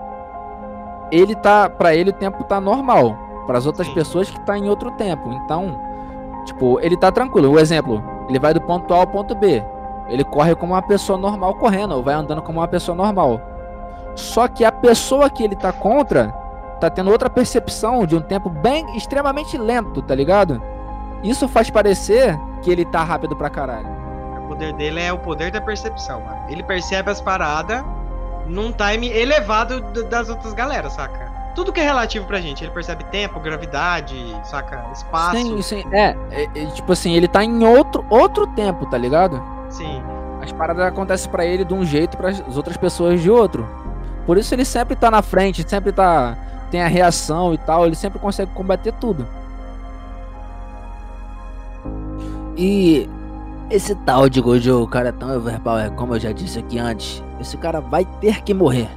[1.10, 3.16] ele tá, para ele o tempo tá normal,
[3.46, 5.32] para as outras pessoas que tá em outro tempo.
[5.32, 5.78] Então,
[6.44, 7.50] tipo, ele tá tranquilo.
[7.50, 9.62] O exemplo, ele vai do ponto A ao ponto B.
[10.08, 13.40] Ele corre como uma pessoa normal correndo, ou vai andando como uma pessoa normal.
[14.14, 16.28] Só que a pessoa que ele tá contra
[16.80, 20.62] tá tendo outra percepção de um tempo bem extremamente lento, tá ligado?
[21.22, 23.88] Isso faz parecer que ele tá rápido pra caralho.
[24.44, 26.38] O poder dele é o poder da percepção, mano.
[26.48, 27.84] Ele percebe as paradas
[28.48, 31.28] num time elevado das outras galera, saca?
[31.54, 32.64] Tudo que é relativo pra gente.
[32.64, 34.84] Ele percebe tempo, gravidade, saca?
[34.92, 35.36] Espaço.
[35.36, 35.84] Sim, sim.
[35.92, 39.42] É, é, é, tipo assim, ele tá em outro outro tempo, tá ligado?
[39.68, 40.02] Sim.
[40.40, 43.68] As paradas acontecem pra ele de um jeito, para as outras pessoas de outro.
[44.24, 46.36] Por isso ele sempre tá na frente, sempre tá
[46.70, 49.26] tem a reação e tal, ele sempre consegue combater tudo.
[52.56, 53.08] E
[53.70, 57.22] esse tal de Gojo, o cara é tão overpower, como eu já disse aqui antes,
[57.40, 58.88] esse cara vai ter que morrer.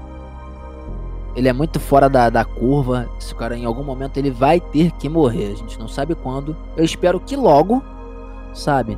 [1.36, 4.92] Ele é muito fora da, da curva, esse cara em algum momento ele vai ter
[4.92, 6.56] que morrer, a gente não sabe quando.
[6.76, 7.82] Eu espero que logo,
[8.54, 8.98] sabe?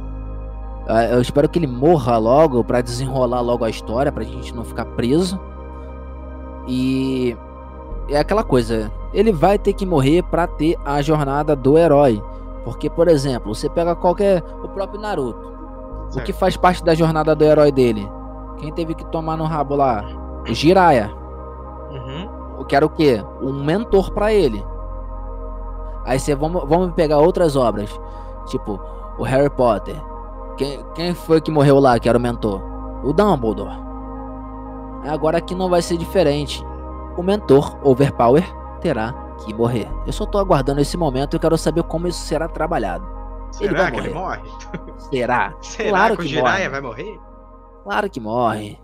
[0.88, 4.64] Ah, Eu espero que ele morra logo pra desenrolar logo a história, pra gente não
[4.64, 5.40] ficar preso.
[6.68, 7.38] E
[8.10, 12.22] é aquela coisa, ele vai ter que morrer pra ter a jornada do herói.
[12.64, 14.42] Porque, por exemplo, você pega qualquer.
[14.64, 15.53] O próprio Naruto.
[16.14, 16.26] O Certo.
[16.28, 18.08] que faz parte da jornada do herói dele?
[18.58, 20.04] Quem teve que tomar no rabo lá?
[20.48, 21.12] O Jiraiya.
[21.90, 22.30] Uhum.
[22.60, 23.24] O que era o quê?
[23.42, 24.64] Um mentor pra ele.
[26.06, 27.90] Aí você vamos, vamos pegar outras obras,
[28.46, 28.80] tipo
[29.18, 29.96] o Harry Potter.
[30.56, 32.62] Quem, quem foi que morreu lá que era o mentor?
[33.04, 33.76] O Dumbledore.
[35.08, 36.64] Agora aqui não vai ser diferente.
[37.18, 38.44] O mentor Overpower
[38.82, 39.90] terá que morrer.
[40.06, 43.13] Eu só tô aguardando esse momento e quero saber como isso será trabalhado.
[43.60, 44.42] Ele Será vai que ele morre?
[45.10, 45.54] Será?
[45.62, 46.70] Será Claro que o Jiraiya morre.
[46.70, 47.20] vai morrer?
[47.84, 48.80] Claro que morre.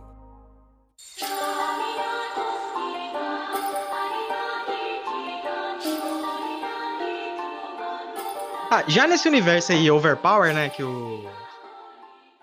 [8.71, 11.25] Ah, já nesse universo aí, Overpower, né, que o.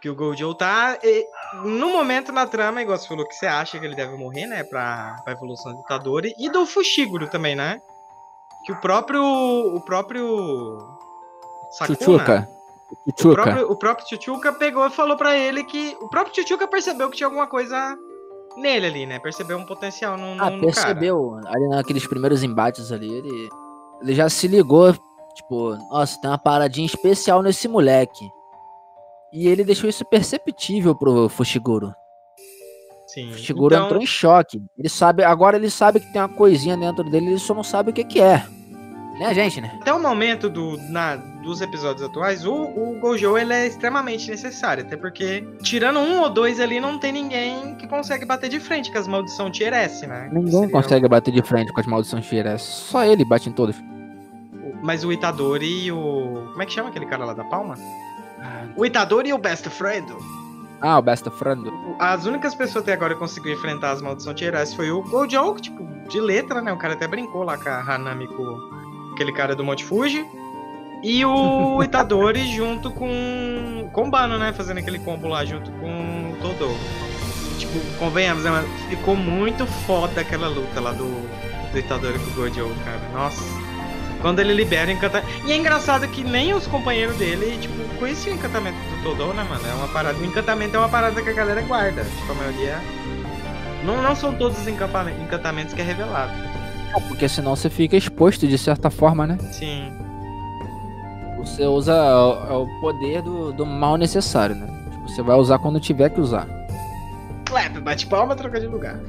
[0.01, 0.99] Que o Gojo tá.
[1.03, 1.27] e,
[1.65, 4.62] no momento na trama, igual você falou que você acha que ele deve morrer, né?
[4.62, 6.35] Pra, pra evolução do Itadori.
[6.39, 7.81] E do Fushiguro também, né?
[8.65, 9.23] Que o próprio.
[9.23, 10.96] O próprio.
[11.70, 12.48] Sakuna, Chuchuca.
[13.07, 13.42] O Chuchuca.
[13.42, 15.96] próprio, o próprio Chuchuca pegou e falou pra ele que.
[16.00, 17.96] O próprio Chuchuca percebeu que tinha alguma coisa
[18.57, 19.18] nele ali, né?
[19.18, 20.87] Percebeu um potencial no, Ah, no, no cara.
[20.87, 21.40] percebeu.
[21.46, 23.48] Ali naqueles primeiros embates ali, ele,
[24.02, 24.94] ele já se ligou.
[25.35, 28.26] Tipo, nossa, tem uma paradinha especial nesse moleque.
[29.33, 31.92] E ele deixou isso perceptível pro Fushiguro.
[33.09, 33.29] Sim.
[33.31, 34.62] O Fushiguro Então- entrou em choque.
[34.79, 37.90] Ele sabe, agora ele sabe que tem uma coisinha dentro dele, ele só não sabe
[37.90, 38.46] o que que é.
[39.18, 39.70] Né, gente, né?
[39.81, 44.85] Até o momento do, na- dos episódios atuais, o, o Gojo ele é extremamente necessário.
[44.85, 48.92] Até porque, tirando um ou dois ali, não tem ninguém que consegue bater de frente
[48.92, 50.29] com as maldições Tier S, né?
[50.33, 52.59] Ninguém Seria consegue bater de frente com as maldições Shira.
[52.59, 53.76] Só ele bate em todos.
[53.79, 56.48] o- Mas o Itadori e o.
[56.50, 57.74] Como é que chama aquele cara lá da palma?
[58.76, 60.07] O Itadori e o Best Friend.
[60.81, 61.62] Ah, o Best Friend.
[61.98, 65.55] As únicas pessoas até agora que conseguiram enfrentar as maldições Tier S foi o Gojo,
[65.55, 66.70] que, tipo, de letra, né?
[66.72, 68.44] O cara até brincou lá com a Hanami, com
[69.16, 70.24] aquele cara do Monte Fuji.
[71.02, 74.52] E o Itadori junto com, com o Bano, né?
[74.52, 76.76] Fazendo aquele combo lá junto com o Todo.
[77.59, 78.68] Tipo, convenhamos, né, mano?
[78.90, 81.07] Ficou muito foda aquela luta lá do,
[81.72, 83.00] do Itadori com o Gojo, cara.
[83.12, 83.42] Nossa.
[84.20, 85.31] Quando ele libera o encantamento.
[85.46, 89.46] E é engraçado que nem os companheiros dele, tipo, conheciam o encantamento do Todo, né,
[89.48, 89.66] mano?
[89.66, 90.18] É uma parada.
[90.18, 92.05] O encantamento é uma parada que a galera guarda.
[92.05, 92.81] Tipo, a maioria.
[93.85, 96.33] Não, não são todos os encantamentos que é revelado.
[96.97, 99.39] É, Porque senão você fica exposto de certa forma, né?
[99.53, 99.91] Sim.
[101.39, 104.67] Você usa o, é o poder do, do mal necessário, né?
[104.91, 106.47] Tipo, você vai usar quando tiver que usar.
[107.45, 108.99] Clap, bate palma, troca de lugar.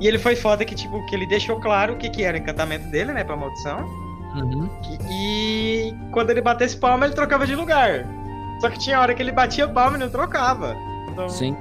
[0.00, 2.40] e ele foi foda que, tipo, que ele deixou claro o que, que era o
[2.40, 3.84] encantamento dele, né, pra maldição.
[4.34, 4.68] Uhum.
[4.82, 8.04] Que- E quando ele batesse palma, ele trocava de lugar.
[8.60, 10.76] Só que tinha hora que ele batia palma e não trocava.
[11.10, 11.56] Então, Sim.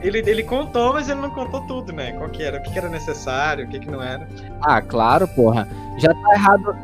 [0.00, 2.12] Ele, ele contou, mas ele não contou tudo, né?
[2.12, 4.28] Qual que era, o que, que era necessário, o que, que não era.
[4.60, 5.68] Ah, claro, porra.
[5.98, 6.76] Já tá errado.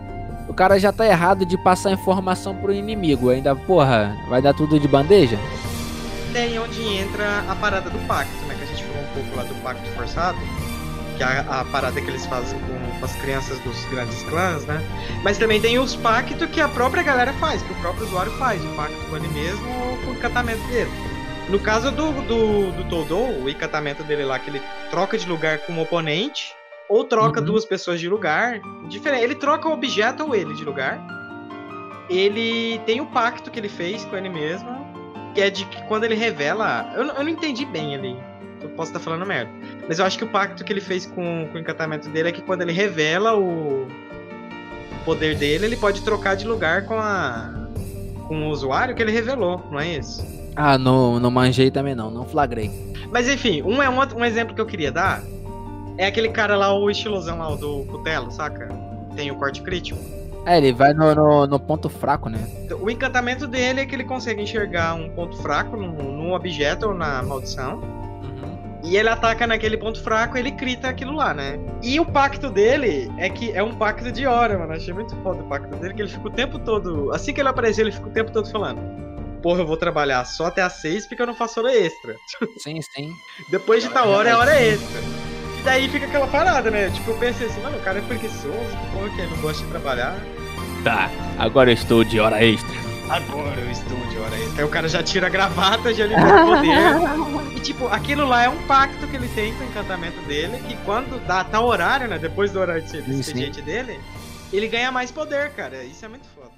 [0.48, 3.30] O cara já tá errado de passar informação pro inimigo.
[3.30, 5.38] Ainda, porra, vai dar tudo de bandeja?
[6.34, 8.56] Aí onde entra a parada do pacto, né?
[8.56, 10.38] Que a gente falou um pouco lá do pacto forçado.
[11.16, 14.64] Que é a, a parada que eles fazem com, com as crianças dos grandes clãs,
[14.66, 14.82] né?
[15.22, 18.64] Mas também tem os pactos que a própria galera faz, que o próprio usuário faz,
[18.64, 20.90] o pacto com ele mesmo ou com o encantamento dele.
[21.48, 25.58] No caso do, do, do Todo, o encantamento dele lá, que ele troca de lugar
[25.58, 26.54] com o oponente,
[26.88, 27.46] ou troca Uhum.
[27.46, 28.60] duas pessoas de lugar.
[28.88, 29.24] Diferente.
[29.24, 30.98] Ele troca o objeto ou ele de lugar.
[32.08, 34.84] Ele tem o pacto que ele fez com ele mesmo.
[35.34, 36.92] que é de que quando ele revela.
[36.94, 38.16] Eu, não- eu não entendi bem ali.
[38.62, 39.50] Eu posso estar falando merda.
[39.88, 42.32] Mas eu acho que o pacto que ele fez com, com o encantamento dele é
[42.32, 47.63] que quando ele revela o, o poder dele, ele pode trocar de lugar com a.
[48.26, 50.24] com o usuário que ele revelou, não é isso?
[50.56, 52.70] Ah, não, não manjei também não, não flagrei.
[53.10, 55.22] Mas enfim, um é um, outro- um exemplo que eu queria dar.
[55.96, 58.68] É aquele cara lá, o estilosão lá, o do cutelo, saca?
[59.14, 59.98] Tem o corte crítico.
[60.46, 62.38] É, ele vai no, no, no ponto fraco, né?
[62.80, 66.94] O encantamento dele é que ele consegue enxergar um ponto fraco num, num objeto ou
[66.94, 67.80] na maldição.
[68.84, 71.58] E ele ataca naquele ponto fraco, ele crita aquilo lá, né?
[71.82, 74.74] E o pacto dele é que é um pacto de hora, mano.
[74.74, 77.10] Achei muito foda o pacto dele, que ele fica o tempo todo.
[77.12, 78.80] Assim que ele apareceu, ele fica o tempo todo falando.
[79.42, 82.14] Porra, eu vou trabalhar só até às seis porque eu não faço hora extra.
[82.58, 83.10] Sim, sim.
[83.48, 85.00] Depois de tal hora é hora extra.
[85.60, 86.90] E daí fica aquela parada, né?
[86.90, 88.52] Tipo, eu pensei assim, mano, o cara é preguiçoso,
[88.92, 90.14] porra que ele não gosta de trabalhar.
[90.82, 92.93] Tá, agora eu estou de hora extra.
[93.08, 94.58] Agora eu estou de hora extra.
[94.58, 97.56] Aí o cara já tira a gravata, já libera o poder.
[97.56, 100.76] E tipo, aquilo lá é um pacto que ele tem com o encantamento dele, que
[100.84, 102.18] quando dá tal horário, né?
[102.18, 103.20] Depois do horário de sim.
[103.20, 104.00] expediente dele,
[104.52, 105.84] ele ganha mais poder, cara.
[105.84, 106.52] Isso é muito foda.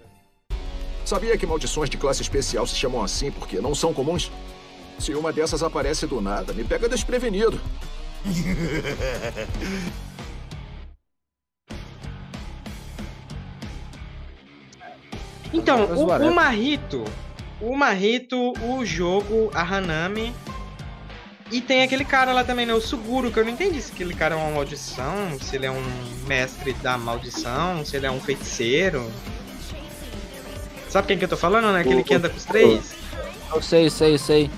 [1.04, 4.30] Sabia que maldições de classe especial se chamam assim porque não são comuns?
[4.98, 7.61] Se uma dessas aparece do nada, me pega desprevenido.
[15.52, 17.04] Então, o, o Marrito,
[17.61, 20.32] o Marrito, o jogo, a Hanami.
[21.50, 22.74] E tem aquele cara lá também, né?
[22.74, 25.70] O Suguro, que eu não entendi se aquele cara é uma maldição, se ele é
[25.70, 25.82] um
[26.26, 29.09] mestre da maldição, se ele é um feiticeiro.
[30.88, 31.80] Sabe quem que eu tô falando, né?
[31.80, 32.94] Aquele O- que anda com os três?
[33.54, 34.50] Eu sei, sei, sei.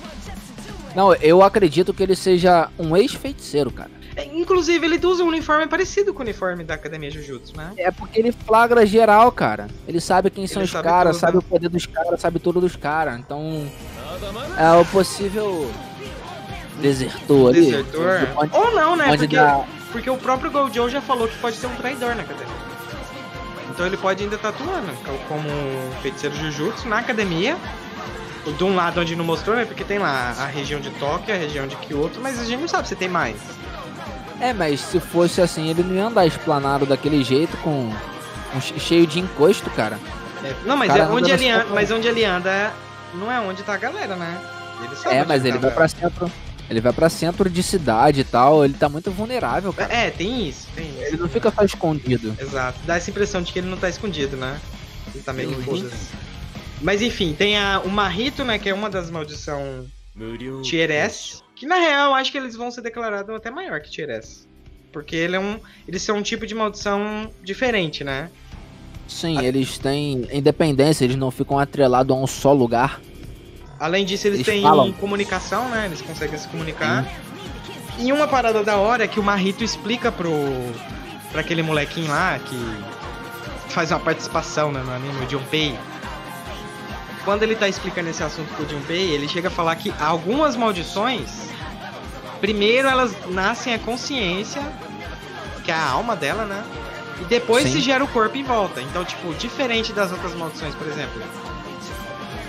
[0.95, 3.91] Não, eu acredito que ele seja um ex-feiticeiro, cara.
[4.33, 7.73] Inclusive, ele usa um uniforme parecido com o uniforme da Academia Jujutsu, né?
[7.77, 9.69] É porque ele flagra geral, cara.
[9.87, 11.39] Ele sabe quem são Ele os sabe caras, sabe né?
[11.39, 13.19] o poder dos caras, sabe tudo dos caras.
[13.19, 13.71] Então,
[14.59, 15.71] é o possível
[16.81, 17.61] desertor ali.
[17.67, 18.29] Desertor.
[18.37, 19.17] Onde, Ou não, né?
[19.17, 19.65] Porque, dá...
[19.93, 22.55] porque o próprio Gojo já falou que pode ser um traidor na academia.
[23.71, 25.49] Então ele pode ainda estar atuando co- como
[26.03, 27.57] feiticeiro Jujutsu na academia.
[28.57, 29.65] De um lado onde não mostrou, né?
[29.67, 32.69] Porque tem lá a região de Tóquio, a região de Kyoto, mas a gente não
[32.69, 33.37] sabe se tem mais.
[34.41, 37.93] É, mas se fosse assim, ele não ia andar explanado daquele jeito com...
[38.53, 39.99] com che- cheio de encosto, cara.
[40.45, 42.73] É, não, mas Cara, é onde ele anda, mas onde ele anda
[43.15, 44.41] não é onde tá a galera, né?
[44.85, 46.31] Ele sabe É, mas ele vai pra centro.
[46.71, 48.65] Ele vai pra centro de cidade e tal.
[48.65, 49.93] Ele tá muito vulnerável, cara.
[49.93, 51.03] É, tem isso, tem isso.
[51.07, 52.37] Ele não fica só escondido.
[52.39, 52.79] Exato.
[52.85, 54.61] Dá essa impressão de que ele não tá escondido, né?
[55.15, 56.09] Ele tá meio que foda-se.
[56.81, 58.59] Mas enfim, tem a, o Marrito, né?
[58.59, 59.87] Que é uma das maldição
[60.63, 61.43] Tier S.
[61.59, 64.47] Que na real acho que eles vão ser declarados até maior que Tier S.
[64.93, 68.31] Porque ele é um, eles são um tipo de maldição diferente, né?
[69.07, 73.01] Sim, eles têm independência, eles não ficam atrelados a um só lugar.
[73.81, 74.93] Além disso, eles, Eles têm falam.
[74.93, 75.87] comunicação, né?
[75.87, 77.07] Eles conseguem se comunicar.
[77.99, 80.31] E uma parada da hora é que o Marrito explica pro.
[81.33, 82.57] pra aquele molequinho lá que
[83.71, 85.75] faz uma participação né, no anime, o Junpei.
[87.25, 91.49] Quando ele tá explicando esse assunto pro Junpei, ele chega a falar que algumas maldições,
[92.41, 94.63] primeiro elas nascem a consciência,
[95.65, 96.65] que é a alma dela, né?
[97.21, 97.73] E depois Sim.
[97.73, 98.81] se gera o corpo em volta.
[98.81, 101.21] Então, tipo, diferente das outras maldições, por exemplo.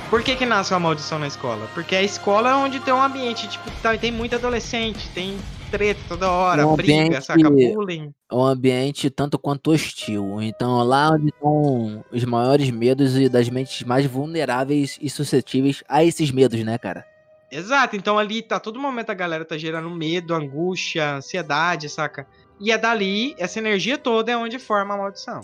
[0.09, 1.67] Por que que nasce uma maldição na escola?
[1.73, 5.37] Porque a escola é onde tem um ambiente, tipo, tá- tem muito adolescente, tem
[5.69, 8.13] treta toda hora, Um briga, ambiente- saca, bullying.
[8.31, 10.41] É um ambiente tanto quanto hostil.
[10.41, 16.03] Então, lá onde estão os maiores medos e das mentes mais vulneráveis e suscetíveis a
[16.03, 17.05] esses medos, né, cara?
[17.51, 22.27] Exato, então ali tá todo momento a galera tá gerando medo, angústia, ansiedade, saca?
[22.59, 25.41] E é dali, essa energia toda é onde forma a maldição.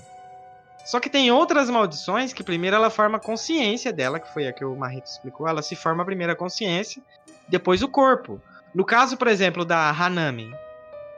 [0.85, 4.53] Só que tem outras maldições que primeiro ela forma a consciência dela, que foi a
[4.53, 7.01] que o Marrito explicou, ela se forma primeiro a consciência,
[7.47, 8.39] depois o corpo.
[8.75, 10.53] No caso, por exemplo, da Hanami,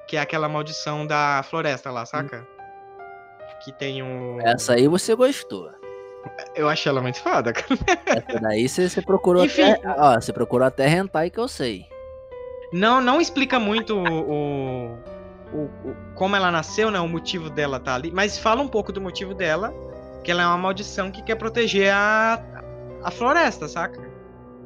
[0.07, 2.47] que é aquela maldição da floresta lá, saca?
[3.63, 4.39] Que tem um.
[4.41, 5.69] Essa aí você gostou.
[6.55, 7.67] Eu achei ela muito foda, cara.
[8.05, 9.63] Essa daí você, você procurou Enfim.
[9.71, 9.89] até.
[9.97, 11.85] Ó, você procurou até hentai que eu sei.
[12.71, 14.91] Não, não explica muito o,
[15.53, 16.99] o, o- como ela nasceu, né?
[16.99, 19.73] O motivo dela tá ali, mas fala um pouco do motivo dela,
[20.23, 22.39] que ela é uma maldição que quer proteger a,
[23.03, 23.99] a floresta, saca?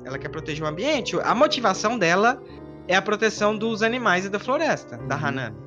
[0.04, 1.16] Ela quer proteger o ambiente.
[1.24, 2.42] A motivação dela
[2.88, 5.26] é a proteção dos animais e da floresta, da Uhum.
[5.26, 5.58] Hanami.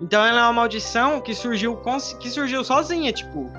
[0.00, 1.78] Então ela é uma maldição que surgiu
[2.18, 3.50] que surgiu sozinha, tipo,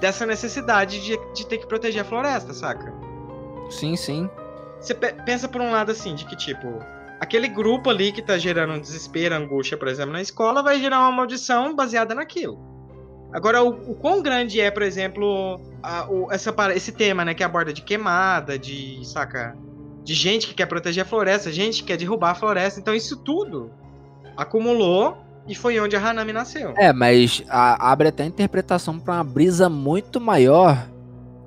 [0.00, 2.92] dessa necessidade de, de ter que proteger a floresta, saca?
[3.70, 4.28] Sim, sim.
[4.78, 6.80] Você pe- pensa por um lado assim, de que tipo,
[7.18, 11.12] aquele grupo ali que tá gerando desespero, angústia, por exemplo, na escola, vai gerar uma
[11.12, 12.58] maldição baseada naquilo.
[13.32, 17.42] Agora, o, o quão grande é, por exemplo, a- o- essa, esse tema, né, que
[17.42, 19.56] aborda de queimada, de, saca,
[20.06, 22.78] de gente que quer proteger a floresta, gente que quer derrubar a floresta.
[22.78, 23.72] Então isso tudo
[24.36, 25.16] acumulou
[25.48, 26.74] e foi onde a Hanami nasceu.
[26.76, 30.88] É, mas a- abre até a interpretação pra uma brisa muito maior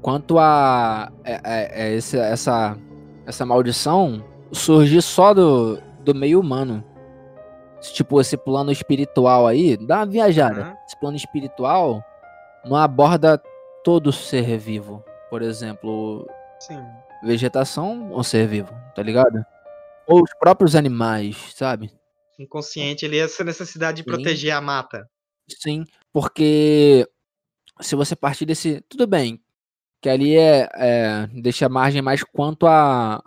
[0.02, 2.78] quanto a é- é- é esse- essa,
[3.26, 6.84] essa maldição surgir só do, do meio humano.
[7.94, 10.62] Tipo, esse plano espiritual aí, dá uma viajada.
[10.62, 10.74] Aham.
[10.86, 12.04] Esse plano espiritual
[12.66, 13.42] não aborda
[13.86, 15.02] todo ser vivo.
[15.30, 16.28] Por exemplo,
[16.60, 16.82] Sim.
[17.24, 19.44] Vegetação ou ser vivo, tá ligado?
[20.08, 21.92] Ou os próprios animais, sabe?
[22.38, 24.16] Inconsciente ali, essa necessidade de Sim.
[24.16, 25.10] proteger a mata.
[25.48, 27.08] Sim, porque
[27.82, 28.82] se você partir desse.
[28.88, 29.42] Tudo bem,
[30.02, 33.24] que ali é, é deixa a margem mais quanto a,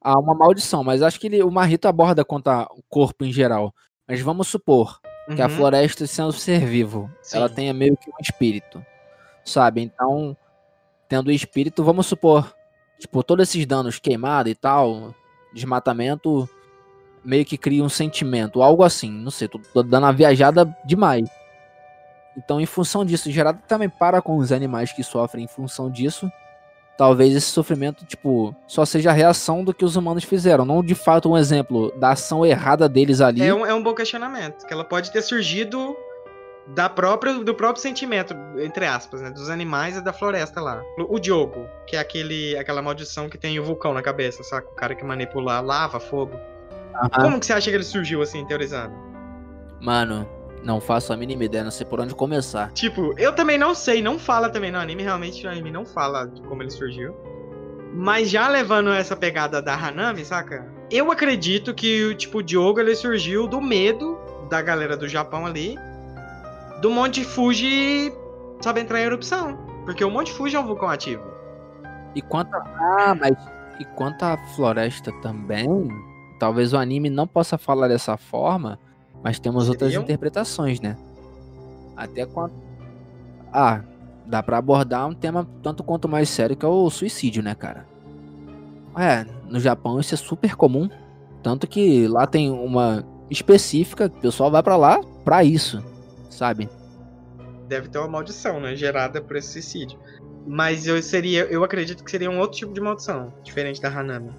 [0.00, 3.32] a uma maldição, mas acho que ele, o Marrito aborda quanto a o corpo em
[3.32, 3.74] geral.
[4.06, 5.00] Mas vamos supor
[5.34, 5.50] que a Uhum.
[5.50, 7.54] floresta, sendo ser vivo, ela Sim.
[7.54, 8.84] tenha meio que um espírito,
[9.44, 9.80] sabe?
[9.80, 10.36] Então,
[11.08, 12.52] tendo o espírito, vamos supor,
[13.00, 15.14] tipo, todos esses danos queimado e tal,
[15.52, 16.48] desmatamento,
[17.24, 21.28] meio que cria um sentimento, algo assim, não sei, tô, tô dando uma viajada demais.
[22.36, 26.30] Então, em função disso, gerado também para com os animais que sofrem em função disso,
[26.96, 30.94] talvez esse sofrimento, tipo, só seja a reação do que os humanos fizeram, não de
[30.94, 33.42] fato um exemplo da ação errada deles ali.
[33.42, 34.66] É um, é um bom questionamento.
[34.66, 35.96] Que ela pode ter surgido
[36.66, 39.30] da própria, do próprio sentimento, entre aspas, né?
[39.30, 40.82] Dos animais e da floresta lá.
[41.08, 44.68] O Diogo, que é aquele, aquela maldição que tem o vulcão na cabeça, saca?
[44.68, 46.38] O cara que manipula lava, fogo.
[46.94, 47.08] Aham.
[47.22, 48.94] Como que você acha que ele surgiu assim, teorizando?
[49.80, 50.28] Mano,
[50.62, 52.70] não faço a mínima ideia, não sei por onde começar.
[52.72, 56.26] Tipo, eu também não sei, não fala também no anime, realmente no anime não fala
[56.26, 57.16] de como ele surgiu.
[57.92, 60.68] Mas já levando essa pegada da Hanami, saca?
[60.90, 65.76] Eu acredito que tipo, o Diogo ele surgiu do medo da galera do Japão ali,
[66.80, 68.12] do Monte Fuji,
[68.60, 69.58] sabe, entrar em erupção.
[69.84, 71.22] Porque o Monte Fuji é um vulcão ativo.
[72.14, 72.58] E quanto a...
[72.58, 73.36] Ah, mas
[73.78, 75.66] e quanto à floresta também,
[76.38, 78.78] talvez o anime não possa falar dessa forma,
[79.22, 80.02] mas temos outras Seriam?
[80.02, 80.96] interpretações, né?
[81.96, 82.54] Até quanto
[83.52, 83.80] Ah,
[84.26, 87.86] dá pra abordar um tema tanto quanto mais sério que é o suicídio, né, cara?
[88.98, 90.88] É, no Japão isso é super comum,
[91.42, 95.82] tanto que lá tem uma específica, que o pessoal vai pra lá pra isso,
[96.30, 96.68] sabe?
[97.68, 98.74] Deve ter uma maldição, né?
[98.74, 99.98] Gerada por esse suicídio.
[100.46, 101.44] Mas eu seria.
[101.44, 104.34] Eu acredito que seria um outro tipo de maldição, diferente da Hanami.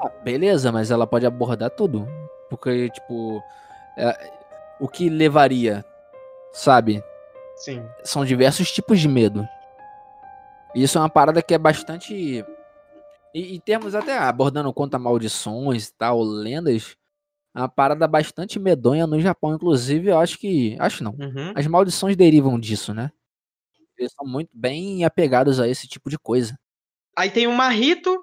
[0.00, 2.06] Ah, beleza, mas ela pode abordar tudo.
[2.48, 3.42] Porque, tipo,
[3.96, 4.32] é,
[4.80, 5.84] o que levaria,
[6.52, 7.02] sabe?
[7.56, 7.84] Sim.
[8.04, 9.46] São diversos tipos de medo.
[10.74, 12.44] E Isso é uma parada que é bastante.
[13.34, 16.96] E, e temos até abordando contra maldições e tal, lendas.
[17.56, 19.54] É uma parada bastante medonha no Japão.
[19.54, 20.76] Inclusive, eu acho que.
[20.78, 21.12] Acho não.
[21.12, 21.54] Uhum.
[21.56, 23.10] As maldições derivam disso, né?
[23.96, 26.54] Eles são muito bem apegados a esse tipo de coisa.
[27.16, 28.22] Aí tem o Marrito,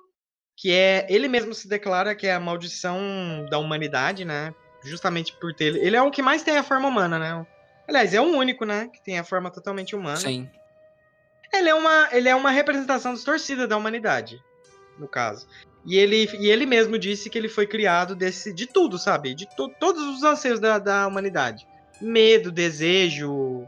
[0.55, 1.07] que é.
[1.09, 2.99] Ele mesmo se declara que é a maldição
[3.49, 4.53] da humanidade, né?
[4.83, 5.77] Justamente por ter.
[5.77, 7.47] Ele é o que mais tem a forma humana, né?
[7.87, 8.87] Aliás, é o único, né?
[8.89, 10.17] Que tem a forma totalmente humana.
[10.17, 10.47] Sim.
[11.51, 14.39] Ele é uma, ele é uma representação distorcida da humanidade,
[14.99, 15.47] no caso.
[15.85, 19.33] E ele, e ele mesmo disse que ele foi criado desse, de tudo, sabe?
[19.35, 21.67] De to- todos os anseios da, da humanidade.
[22.01, 23.67] Medo, desejo,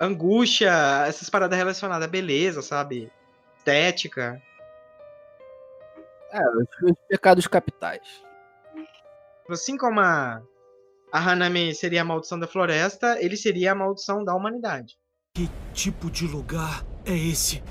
[0.00, 0.70] angústia,
[1.08, 3.10] essas paradas relacionadas à beleza, sabe?
[3.56, 4.40] Estética.
[6.30, 8.22] É, os, os pecados capitais.
[9.50, 10.40] Assim como a,
[11.12, 14.96] a Hanami seria a maldição da floresta, ele seria a maldição da humanidade.
[15.34, 17.62] Que tipo de lugar é esse?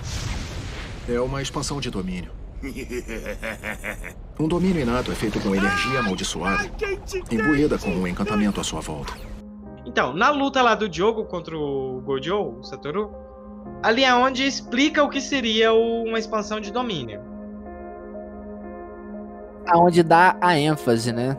[1.07, 2.36] É uma expansão de domínio.
[4.39, 6.69] Um domínio inato é feito com energia amaldiçoada,
[7.31, 9.13] imbuída com um encantamento à sua volta.
[9.85, 13.09] Então, na luta lá do Diogo contra o Gojo, o Satoru,
[13.81, 17.19] ali é onde explica o que seria o- uma expansão de domínio.
[19.67, 21.35] Aonde dá a ênfase, né?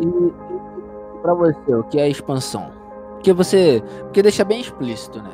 [0.00, 2.72] E, e para você, o que é a expansão?
[3.14, 3.82] Porque você.
[4.02, 5.30] Porque deixa bem explícito, né?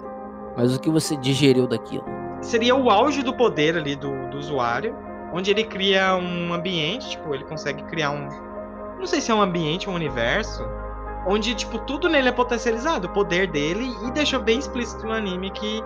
[0.56, 2.04] Mas o que você digeriu daquilo?
[2.40, 4.94] Seria o auge do poder ali do, do usuário,
[5.32, 8.28] onde ele cria um ambiente, tipo, ele consegue criar um.
[8.98, 10.64] Não sei se é um ambiente, um universo,
[11.26, 15.50] onde, tipo, tudo nele é potencializado, o poder dele, e deixou bem explícito no anime
[15.50, 15.82] que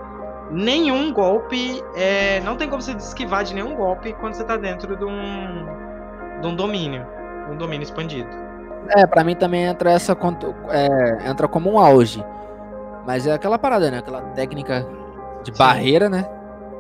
[0.51, 1.83] nenhum golpe.
[1.95, 6.41] É, não tem como você esquivar de nenhum golpe quando você tá dentro de um.
[6.41, 7.07] de um domínio.
[7.47, 8.29] de Um domínio expandido.
[8.91, 10.17] É, pra mim também entra essa.
[10.71, 12.25] É, entra como um auge.
[13.07, 13.99] Mas é aquela parada, né?
[13.99, 14.87] Aquela técnica
[15.43, 15.59] de Sim.
[15.59, 16.27] barreira, né?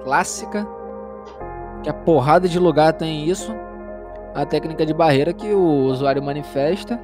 [0.04, 0.66] Clássica.
[1.82, 3.54] Que a porrada de lugar tem isso.
[4.34, 7.00] A técnica de barreira que o usuário manifesta.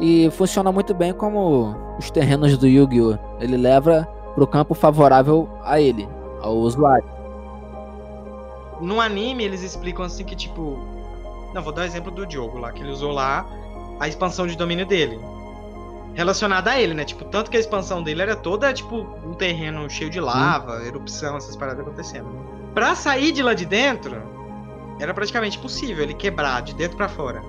[0.00, 3.18] E funciona muito bem como os terrenos do Yu-Gi-Oh!
[3.40, 6.06] Ele leva pro campo favorável a ele,
[6.42, 7.08] ao usuário.
[8.80, 10.78] no anime eles explicam assim que, tipo.
[11.54, 13.46] Não, vou dar o exemplo do Diogo lá, que ele usou lá
[13.98, 15.18] a expansão de domínio dele.
[16.16, 17.04] Relacionada a ele, né?
[17.04, 21.36] Tipo, tanto que a expansão dele era toda, tipo, um terreno cheio de lava, erupção,
[21.36, 22.26] essas paradas acontecendo.
[22.72, 24.22] Pra sair de lá de dentro,
[24.98, 27.42] era praticamente impossível ele quebrar de dentro pra fora.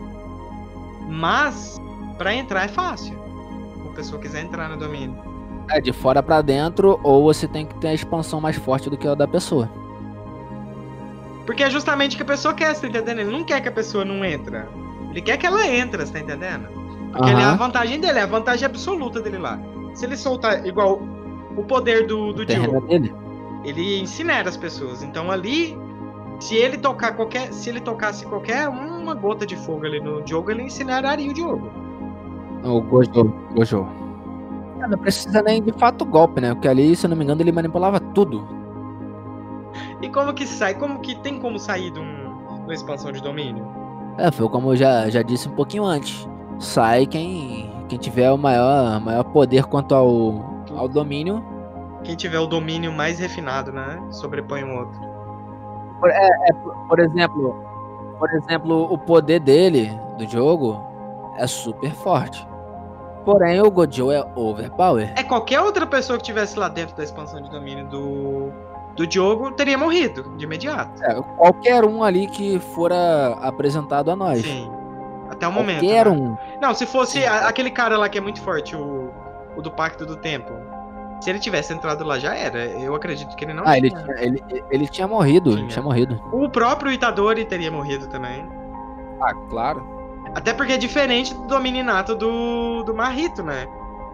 [1.08, 1.80] Mas,
[2.18, 3.18] pra entrar é fácil.
[3.82, 5.18] Se a pessoa quiser entrar no domínio.
[5.70, 8.98] É, de fora pra dentro, ou você tem que ter a expansão mais forte do
[8.98, 9.70] que a da pessoa.
[11.46, 13.20] Porque é justamente o que a pessoa quer, você tá entendendo?
[13.20, 14.68] Ele não quer que a pessoa não entra.
[15.10, 16.87] Ele quer que ela entre, você tá entendendo?
[17.12, 19.60] Porque ele é a vantagem dele, é a vantagem absoluta dele lá.
[19.94, 21.02] Se ele soltar igual
[21.56, 23.16] o poder do, do O terreno é Diogo, dele.
[23.64, 25.02] ele incinera as pessoas.
[25.04, 25.78] Então ali,
[26.40, 27.52] se ele tocar qualquer.
[27.54, 31.76] Se ele tocasse qualquer uma gota de fogo ali no Diogo, ele incineraria o Diogo.
[32.64, 33.34] O Gojo.
[33.56, 33.88] Gojo.
[34.80, 36.54] É, Não precisa nem de fato golpe, né?
[36.54, 38.48] Porque ali, se eu não me engano, ele manipulava tudo.
[40.02, 40.76] E como que sai?
[40.76, 43.66] Como que tem como sair de, um, de uma expansão de domínio?
[44.18, 46.28] É, foi como eu já, já disse um pouquinho antes.
[46.60, 51.44] Sai quem, quem tiver o maior, maior poder quanto ao, ao domínio.
[52.04, 54.02] Quem tiver o domínio mais refinado, né?
[54.12, 55.00] Sobrepõe o outro.
[56.88, 57.68] Por exemplo,
[58.20, 60.84] por exemplo, o poder dele, do jogo,
[61.38, 62.48] é super forte.
[63.26, 65.12] Porém, o Gojo é overpower.
[65.18, 68.52] É qualquer outra pessoa que tivesse lá dentro da expansão de domínio do,
[68.96, 71.04] do Diogo teria morrido de imediato.
[71.04, 74.42] É, qualquer um ali que fora apresentado a nós.
[74.42, 74.72] Sim.
[75.38, 75.80] Até o momento.
[75.80, 76.12] Qualquer né?
[76.12, 76.38] um.
[76.62, 79.12] Não, se fosse a- aquele cara lá que é muito forte, o,
[79.56, 80.52] o do Pacto do Tempo.
[81.22, 82.60] Se ele tivesse entrado lá, já era.
[82.66, 84.04] Eu acredito que ele não Ah, ele tinha.
[84.04, 85.50] tinha, ele, ele tinha morrido.
[85.52, 85.70] Ele Tinha.
[85.70, 86.22] tinha morrido.
[86.32, 88.48] O próprio Itadori teria morrido também.
[89.22, 89.84] Ah, claro.
[90.36, 93.66] Até porque é diferente do domínio inato do, do Marrito, né?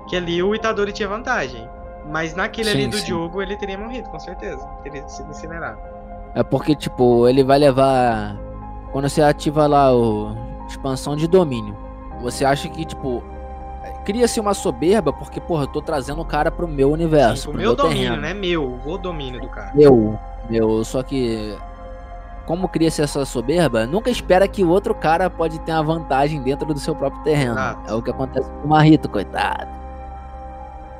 [0.08, 1.68] Que ali o Itadori tinha vantagem.
[2.10, 3.08] Mas naquele ali Sim, do sim.
[3.08, 4.66] jogo ele teria morrido, com certeza.
[4.84, 5.80] Teria sido incinerado.
[6.36, 8.38] É porque, tipo, ele vai levar.
[8.94, 10.36] Quando você ativa lá o
[10.74, 11.76] expansão de domínio,
[12.22, 13.24] você acha que, tipo,
[14.06, 17.62] cria-se uma soberba porque, porra, eu tô trazendo o cara pro meu universo, o pro
[17.62, 18.22] meu meu domínio, terreno.
[18.22, 18.34] né?
[18.34, 19.72] Meu, o domínio do cara.
[19.74, 20.20] Meu,
[20.50, 21.56] meu, só que
[22.46, 26.74] como cria-se essa soberba, nunca espera que o outro cara pode ter uma vantagem dentro
[26.74, 27.56] do seu próprio terreno.
[27.88, 29.68] É o que acontece com o Marrito, coitado.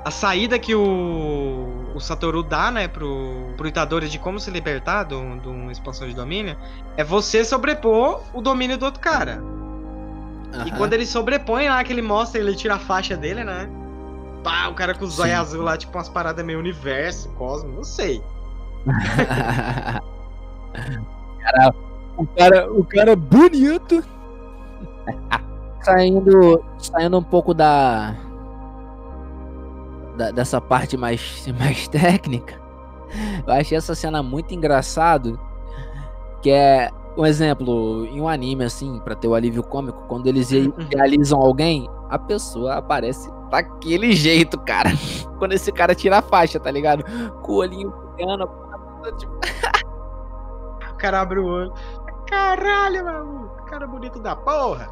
[0.06, 1.66] A saída que o,
[1.96, 6.14] o Satoru dá, né, pro, pro Itadori de como se libertar de uma expansão de
[6.14, 6.58] domínio
[6.98, 9.42] é você sobrepor o domínio do outro cara.
[10.54, 10.78] E Aham.
[10.78, 13.68] quando ele sobrepõe lá, que ele mostra, ele tira a faixa dele, né?
[14.44, 15.24] Pá, o cara com os Sim.
[15.24, 18.22] olhos azul lá, tipo umas paradas meio universo, cosmo, não sei.
[21.42, 21.74] cara,
[22.18, 24.04] o cara, o cara bonito.
[25.82, 28.16] saindo, saindo um pouco da,
[30.18, 32.62] da- dessa parte mais mais técnica.
[33.46, 35.40] Eu achei essa cena muito engraçado,
[36.42, 40.52] que é um exemplo em um anime assim, pra ter o alívio cômico, quando eles
[40.52, 40.74] Uhum.
[40.92, 44.90] realizam alguém, a pessoa aparece daquele jeito, cara.
[45.38, 47.04] Quando esse cara tira a faixa, tá ligado?
[47.42, 48.48] Com o olhinho pequeno,
[49.18, 49.34] tipo,
[50.90, 51.74] O cara abre o olho.
[52.28, 54.90] Caralho, maluco, cara bonito da porra.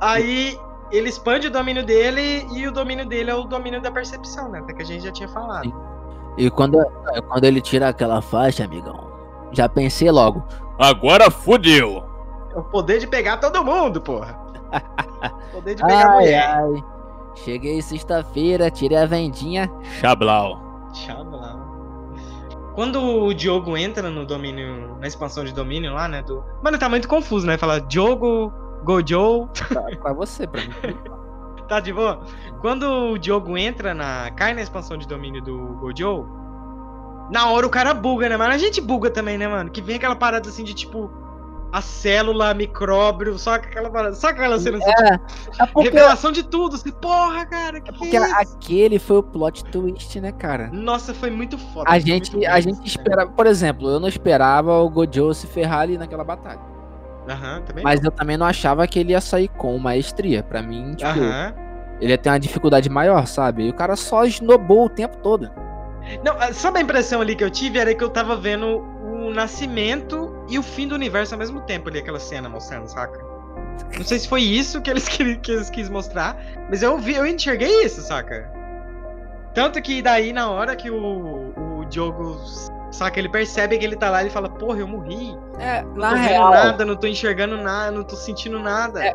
[0.00, 0.58] Aí
[0.92, 4.58] ele expande o domínio dele e o domínio dele é o domínio da percepção, né?
[4.60, 5.64] Até que a gente já tinha falado.
[5.64, 5.74] Sim.
[6.36, 6.78] E quando,
[7.28, 9.10] quando ele tira aquela faixa, amigão,
[9.52, 10.44] já pensei logo.
[10.78, 12.04] Agora fudeu!
[12.54, 14.38] É o poder de pegar todo mundo, porra.
[15.50, 16.46] O poder de pegar Ai, mulher.
[16.48, 16.84] ai.
[17.36, 19.70] Cheguei sexta-feira, tirei a vendinha.
[20.00, 20.60] Chablau.
[21.30, 21.68] Lá.
[22.74, 26.22] Quando o Diogo entra no domínio, na expansão de domínio lá, né?
[26.22, 26.44] Do...
[26.62, 27.58] Mano, tá muito confuso, né?
[27.58, 28.52] Fala Diogo,
[28.84, 30.70] Gojo, Pra, pra você, pra mim.
[31.68, 32.20] tá de boa?
[32.60, 34.30] Quando o Diogo entra na.
[34.30, 36.26] cai na expansão de domínio do Gojo,
[37.30, 38.52] na hora o cara buga, né, mano?
[38.52, 39.70] A gente buga também, né, mano?
[39.70, 41.10] Que vem aquela parada assim de tipo.
[41.70, 44.14] A célula, micróbio, só aquela parada.
[44.14, 45.14] Só aquela cena assim, É,
[45.64, 49.18] é porque, Revelação de tudo, assim, porra, cara, que, é que porque é aquele foi
[49.18, 50.70] o plot twist, né, cara?
[50.72, 51.84] Nossa, foi muito foda.
[51.90, 52.86] A gente, a bem, gente né?
[52.86, 56.60] esperava, por exemplo, eu não esperava o Gojo se ferrar ali naquela batalha.
[57.28, 57.84] Aham, também.
[57.84, 60.42] Mas eu também não achava que ele ia sair com maestria.
[60.42, 61.52] Pra mim, tipo, Aham.
[62.00, 63.64] ele ia ter uma dificuldade maior, sabe?
[63.66, 65.50] E o cara só snobou o tempo todo.
[66.24, 67.78] Não, ah, sabe a impressão ali que eu tive?
[67.78, 71.88] Era que eu tava vendo o nascimento e o fim do universo ao mesmo tempo
[71.88, 73.18] ali, aquela cena mostrando, saca?
[73.96, 76.36] Não sei se foi isso que eles, queri- que eles quis mostrar,
[76.68, 78.50] mas eu vi, eu enxerguei isso, saca?
[79.54, 82.38] Tanto que daí, na hora que o, o Diogo,
[82.92, 85.36] saca, ele percebe que ele tá lá, ele fala, porra, eu morri.
[85.58, 89.04] É, Não na tô vendo real, nada, não tô enxergando nada, não tô sentindo nada.
[89.04, 89.14] É,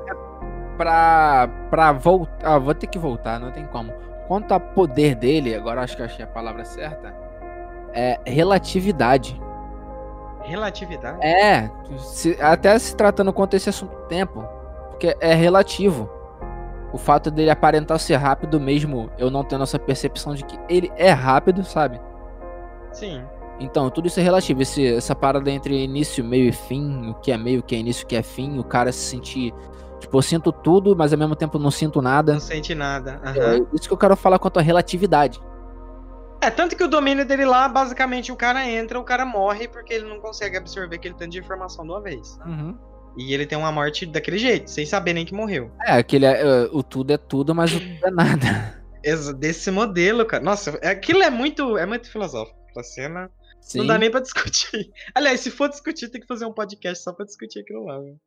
[0.78, 2.34] pra, pra voltar.
[2.44, 3.94] Ah, vou ter que voltar, não tem como.
[4.28, 7.14] Quanto a poder dele, agora acho que achei a palavra certa.
[7.94, 9.40] É relatividade.
[10.42, 11.26] Relatividade?
[11.26, 14.44] É, se- até se tratando quanto a esse assunto tempo,
[14.90, 16.10] porque é relativo.
[16.92, 20.92] O fato dele aparentar ser rápido mesmo, eu não tendo essa percepção de que ele
[20.96, 22.00] é rápido, sabe?
[22.92, 23.24] Sim.
[23.60, 24.62] Então, tudo isso é relativo.
[24.62, 27.80] Esse, essa parada entre início, meio e fim, o que é meio, o que é
[27.80, 29.54] início, o que é fim, o cara se sentir.
[30.04, 32.34] Tipo, eu sinto tudo, mas ao mesmo tempo não sinto nada.
[32.34, 33.22] Não sente nada.
[33.24, 33.68] É aham.
[33.74, 35.40] isso que eu quero falar quanto à relatividade.
[36.42, 39.94] É, tanto que o domínio dele lá, basicamente, o cara entra, o cara morre porque
[39.94, 42.38] ele não consegue absorver aquele tanto de informação de uma vez.
[43.18, 45.72] E ele tem uma morte daquele jeito, sem saber nem que morreu.
[45.86, 48.84] É, aquele é, é, o tudo é tudo, mas o tudo é nada.
[49.40, 50.44] Desse modelo, cara.
[50.44, 52.58] Nossa, aquilo é muito, é muito filosófico.
[52.78, 53.32] A cena
[53.62, 53.78] Sim.
[53.80, 54.92] não dá nem pra discutir.
[55.16, 58.00] Aliás, se for discutir, tem que fazer um podcast só pra discutir aquilo lá.
[58.00, 58.20] velho.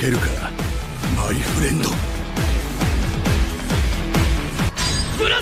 [0.00, 0.50] けるか
[1.16, 1.90] マイフレンド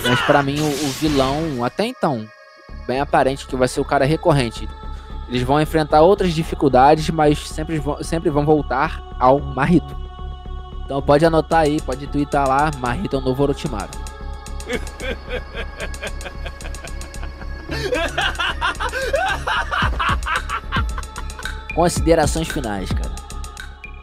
[0.03, 2.27] Mas pra mim, o, o vilão, até então,
[2.85, 4.69] bem aparente que vai ser o cara recorrente.
[5.27, 9.95] Eles vão enfrentar outras dificuldades, mas sempre vão, sempre vão voltar ao Marrito.
[10.85, 13.89] Então pode anotar aí, pode twittar lá, Marrito é o novo Orochimaru.
[21.73, 23.25] Considerações finais, cara.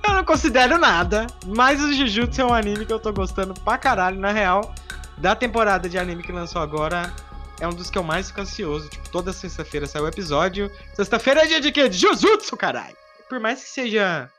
[0.07, 3.77] Eu não considero nada, mas o Jujutsu é um anime que eu tô gostando pra
[3.77, 4.19] caralho.
[4.19, 4.73] Na real,
[5.17, 7.13] da temporada de anime que lançou agora,
[7.59, 8.89] é um dos que eu mais fico ansioso.
[8.89, 10.71] Tipo, toda sexta-feira sai o episódio.
[10.93, 11.89] Sexta-feira é dia de quê?
[11.89, 12.95] De Jujutsu, caralho!
[13.29, 14.29] Por mais que seja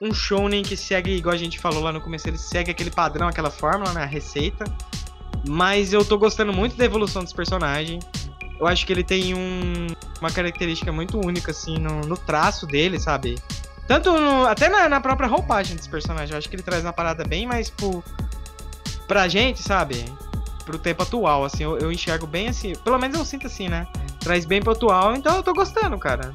[0.00, 3.28] um shounen que segue, igual a gente falou lá no começo, ele segue aquele padrão,
[3.28, 4.02] aquela fórmula, né?
[4.02, 4.64] A receita.
[5.46, 8.04] Mas eu tô gostando muito da evolução dos personagens.
[8.58, 9.86] Eu acho que ele tem um-
[10.20, 13.36] uma característica muito única, assim, no, no traço dele, sabe?
[13.90, 16.30] Tanto no- até na, na própria roupagem dos personagens.
[16.30, 18.04] Eu acho que ele traz uma parada bem mais pro.
[19.08, 20.04] pra gente, sabe?
[20.64, 21.64] Pro tempo atual, assim.
[21.64, 22.72] Eu, eu enxergo bem assim.
[22.84, 23.88] Pelo menos eu sinto assim, né?
[24.20, 26.32] Traz bem pro atual, então eu tô gostando, cara.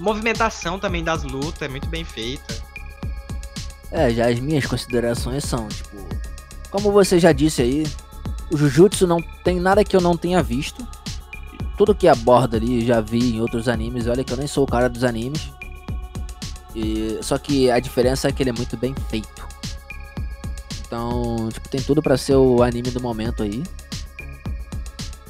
[0.00, 2.52] Movimentação também das lutas é muito bem feita.
[3.92, 5.96] É, já as minhas considerações são, tipo,
[6.68, 7.86] como você já disse aí,
[8.50, 10.84] o Jujutsu não tem nada que eu não tenha visto.
[11.78, 14.08] Tudo que aborda ali já vi em outros animes.
[14.08, 15.52] Olha que eu nem sou o cara dos animes.
[16.74, 19.46] E, só que a diferença é que ele é muito bem feito.
[20.86, 23.62] Então, tipo, tem tudo para ser o anime do momento aí.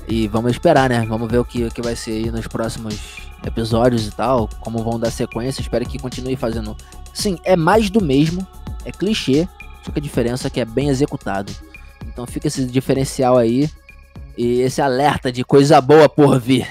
[0.08, 1.06] E vamos esperar, né?
[1.08, 4.48] Vamos ver o que, o que vai ser aí nos próximos episódios e tal.
[4.60, 5.60] Como vão dar sequência.
[5.60, 6.76] Espero que continue fazendo.
[7.14, 8.46] Sim, é mais do mesmo.
[8.84, 9.48] É clichê.
[9.84, 11.52] Só que a diferença é que é bem executado.
[12.06, 13.70] Então fica esse diferencial aí.
[14.36, 16.66] E esse alerta de coisa boa por vir.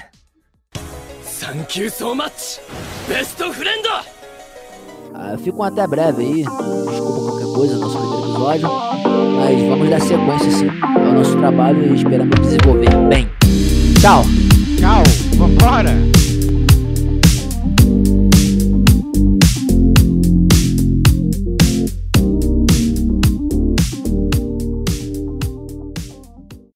[1.40, 2.60] Thank you so much,
[3.08, 4.21] best friend!
[5.14, 8.68] Ah, ficam até breve aí, desculpa qualquer coisa, nosso primeiro episódio,
[9.36, 13.28] mas vamos dar sequência sim ao nosso trabalho e esperamos desenvolver bem.
[14.00, 14.22] Tchau!
[14.78, 15.02] Tchau,
[15.36, 16.21] vambora!